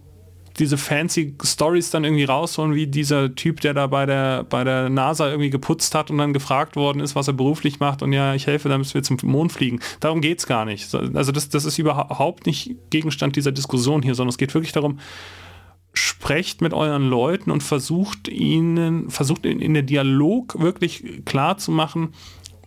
diese 0.59 0.79
fancy 0.79 1.35
Stories 1.43 1.91
dann 1.91 2.05
irgendwie 2.05 2.25
rausholen, 2.25 2.75
wie 2.75 2.87
dieser 2.87 3.35
Typ, 3.35 3.61
der 3.61 3.75
da 3.75 3.87
bei 3.87 4.07
der, 4.07 4.45
bei 4.45 4.63
der 4.63 4.89
NASA 4.89 5.29
irgendwie 5.29 5.51
geputzt 5.51 5.95
hat 5.95 6.11
und 6.11 6.19
dann 6.19 6.33
gefragt 6.33 6.77
worden 6.77 7.01
ist, 7.01 7.15
was 7.15 7.29
er 7.29 7.35
beruflich 7.35 7.81
macht 7.81 8.03
und 8.03 8.13
ja, 8.13 8.35
ich 8.35 8.47
helfe, 8.47 8.69
damit 8.69 8.93
wir 8.95 9.03
zum 9.03 9.19
Mond 9.23 9.53
fliegen. 9.53 9.81
Darum 10.01 10.21
geht 10.21 10.39
es 10.39 10.47
gar 10.47 10.65
nicht. 10.65 10.95
Also 10.95 11.33
das, 11.33 11.49
das 11.49 11.65
ist 11.65 11.79
überhaupt 11.79 12.47
nicht 12.47 12.77
Gegenstand 12.91 13.37
dieser 13.37 13.53
Diskussion 13.53 14.03
hier, 14.03 14.15
sondern 14.15 14.31
es 14.31 14.39
geht 14.39 14.55
wirklich 14.55 14.73
darum, 14.73 15.01
sprecht 15.93 16.61
mit 16.61 16.73
euren 16.73 17.09
Leuten 17.09 17.51
und 17.51 17.63
versucht 17.63 18.29
ihnen, 18.29 19.11
versucht 19.11 19.47
in, 19.47 19.61
in 19.61 19.75
der 19.75 19.85
Dialog 19.85 20.61
wirklich 20.61 21.25
klar 21.25 21.57
zu 21.57 21.71
machen, 21.71 22.15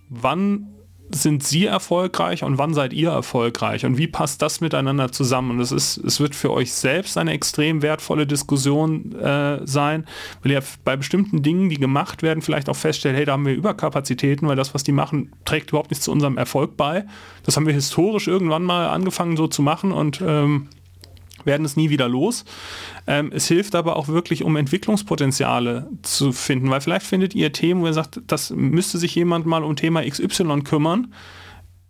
wann 0.10 0.67
sind 1.10 1.43
sie 1.43 1.65
erfolgreich 1.65 2.43
und 2.43 2.58
wann 2.58 2.74
seid 2.74 2.93
ihr 2.93 3.10
erfolgreich 3.10 3.86
und 3.86 3.98
wie 3.98 4.08
passt 4.08 4.41
das 4.41 4.62
miteinander 4.62 5.12
zusammen? 5.12 5.52
Und 5.52 5.60
es 5.60 5.72
ist, 5.72 5.98
es 5.98 6.20
wird 6.20 6.36
für 6.36 6.52
euch 6.52 6.74
selbst 6.74 7.17
eine 7.17 7.32
extrem 7.32 7.82
wertvolle 7.82 8.28
Diskussion 8.28 9.15
äh, 9.15 9.60
sein, 9.65 10.06
weil 10.41 10.52
ihr 10.52 10.63
bei 10.84 10.96
bestimmten 10.96 11.41
Dingen, 11.43 11.70
die 11.70 11.78
gemacht 11.78 12.24
werden, 12.24 12.41
vielleicht 12.41 12.70
auch 12.70 12.76
feststellt, 12.76 13.15
hey, 13.15 13.26
da 13.26 13.34
haben 13.34 13.46
wir 13.46 13.54
Überkapazitäten, 13.54 14.48
weil 14.48 14.56
das, 14.56 14.74
was 14.74 14.84
die 14.84 14.91
machen, 14.91 15.32
trägt 15.46 15.70
überhaupt 15.70 15.91
nicht 15.91 16.04
zu 16.04 16.12
unserem 16.12 16.38
Erfolg 16.38 16.78
bei. 16.78 17.06
Das 17.43 17.56
haben 17.56 17.65
wir 17.65 17.74
historisch 17.74 18.28
irgendwann 18.28 18.63
mal 18.63 18.89
angefangen 18.89 19.38
so 19.38 19.48
zu 19.48 19.62
machen 19.62 19.91
und 19.91 20.22
ähm, 20.26 20.67
werden 21.48 21.66
es 21.66 21.76
nie 21.76 21.90
wieder 21.90 22.08
los. 22.08 22.46
Ähm, 23.08 23.32
es 23.34 23.48
hilft 23.48 23.74
aber 23.74 23.96
auch 23.96 24.08
wirklich, 24.08 24.44
um 24.44 24.56
Entwicklungspotenziale 24.56 25.90
zu 26.04 26.32
finden, 26.32 26.70
weil 26.70 26.82
vielleicht 26.82 27.08
findet 27.08 27.34
ihr 27.34 27.52
Themen, 27.52 27.82
wo 27.82 27.88
ihr 27.88 27.94
sagt, 27.94 28.22
das 28.28 28.52
müsste 28.52 29.00
sich 29.00 29.16
jemand 29.16 29.48
mal 29.48 29.64
um 29.64 29.76
Thema 29.76 30.04
XY 30.08 30.62
kümmern 30.62 31.14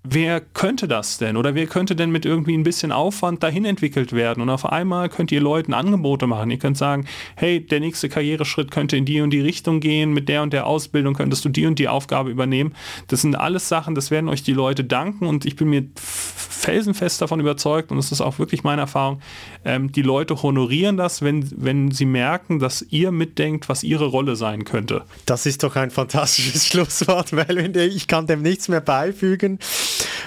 wer 0.09 0.41
könnte 0.41 0.87
das 0.87 1.17
denn? 1.17 1.37
Oder 1.37 1.55
wer 1.55 1.67
könnte 1.67 1.95
denn 1.95 2.11
mit 2.11 2.25
irgendwie 2.25 2.55
ein 2.57 2.63
bisschen 2.63 2.91
Aufwand 2.91 3.43
dahin 3.43 3.65
entwickelt 3.65 4.13
werden? 4.13 4.41
Und 4.41 4.49
auf 4.49 4.65
einmal 4.65 5.09
könnt 5.09 5.31
ihr 5.31 5.41
Leuten 5.41 5.73
Angebote 5.73 6.27
machen. 6.27 6.51
Ihr 6.51 6.59
könnt 6.59 6.77
sagen, 6.77 7.05
hey, 7.35 7.65
der 7.65 7.79
nächste 7.79 8.09
Karriereschritt 8.09 8.71
könnte 8.71 8.97
in 8.97 9.05
die 9.05 9.21
und 9.21 9.31
die 9.31 9.41
Richtung 9.41 9.79
gehen, 9.79 10.13
mit 10.13 10.29
der 10.29 10.43
und 10.43 10.53
der 10.53 10.67
Ausbildung 10.67 11.13
könntest 11.13 11.45
du 11.45 11.49
die 11.49 11.65
und 11.65 11.79
die 11.79 11.87
Aufgabe 11.87 12.29
übernehmen. 12.29 12.73
Das 13.07 13.21
sind 13.21 13.35
alles 13.35 13.69
Sachen, 13.69 13.95
das 13.95 14.11
werden 14.11 14.29
euch 14.29 14.43
die 14.43 14.53
Leute 14.53 14.83
danken 14.83 15.25
und 15.25 15.45
ich 15.45 15.55
bin 15.55 15.69
mir 15.69 15.85
felsenfest 15.95 17.21
davon 17.21 17.39
überzeugt 17.39 17.91
und 17.91 17.97
das 17.97 18.11
ist 18.11 18.21
auch 18.21 18.39
wirklich 18.39 18.63
meine 18.63 18.81
Erfahrung, 18.81 19.21
ähm, 19.63 19.91
die 19.91 20.01
Leute 20.01 20.41
honorieren 20.41 20.97
das, 20.97 21.21
wenn, 21.21 21.49
wenn 21.55 21.91
sie 21.91 22.05
merken, 22.05 22.59
dass 22.59 22.85
ihr 22.89 23.11
mitdenkt, 23.11 23.69
was 23.69 23.83
ihre 23.83 24.05
Rolle 24.05 24.35
sein 24.35 24.65
könnte. 24.65 25.03
Das 25.25 25.45
ist 25.45 25.63
doch 25.63 25.75
ein 25.75 25.91
fantastisches 25.91 26.67
Schlusswort, 26.67 27.35
weil 27.35 27.77
ich 27.77 28.07
kann 28.07 28.27
dem 28.27 28.41
nichts 28.41 28.67
mehr 28.67 28.81
beifügen 28.81 29.59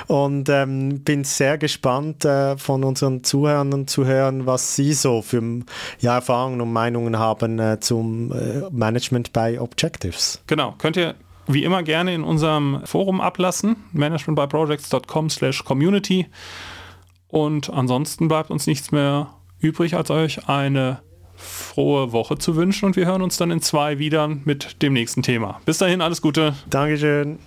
und 0.07 0.49
ähm, 0.49 1.01
bin 1.01 1.25
sehr 1.25 1.59
gespannt 1.59 2.25
äh, 2.25 2.57
von 2.57 2.85
unseren 2.85 3.25
Zuhörern 3.25 3.87
zu 3.87 4.05
hören, 4.05 4.47
was 4.47 4.77
sie 4.77 4.93
so 4.93 5.23
für 5.23 5.43
ja, 6.01 6.15
Erfahrungen 6.15 6.61
und 6.61 6.73
Meinungen 6.73 7.19
haben 7.19 7.59
äh, 7.59 7.81
zum 7.81 8.33
äh, 8.33 8.63
Management 8.71 9.33
bei 9.33 9.61
Objectives. 9.61 10.43
Genau, 10.47 10.75
könnt 10.79 10.97
ihr 10.97 11.15
wie 11.47 11.65
immer 11.65 11.83
gerne 11.83 12.15
in 12.15 12.23
unserem 12.23 12.81
Forum 12.85 13.21
ablassen, 13.21 13.77
managementbyprojects.com 13.93 15.31
slash 15.31 15.65
community. 15.65 16.27
Und 17.29 17.71
ansonsten 17.71 18.29
bleibt 18.29 18.51
uns 18.51 18.67
nichts 18.67 18.93
mehr 18.93 19.35
übrig, 19.61 19.95
als 19.95 20.11
euch 20.11 20.49
eine 20.49 21.01
frohe 21.37 22.13
Woche 22.13 22.39
zu 22.39 22.57
wünschen 22.57 22.87
und 22.87 22.97
wir 22.97 23.07
hören 23.07 23.23
uns 23.23 23.37
dann 23.37 23.51
in 23.51 23.63
zwei 23.63 23.99
wieder 23.99 24.29
mit 24.29 24.83
dem 24.83 24.93
nächsten 24.93 25.23
Thema. 25.23 25.61
Bis 25.65 25.79
dahin, 25.79 26.01
alles 26.01 26.21
Gute. 26.21 26.55
Dankeschön. 26.69 27.39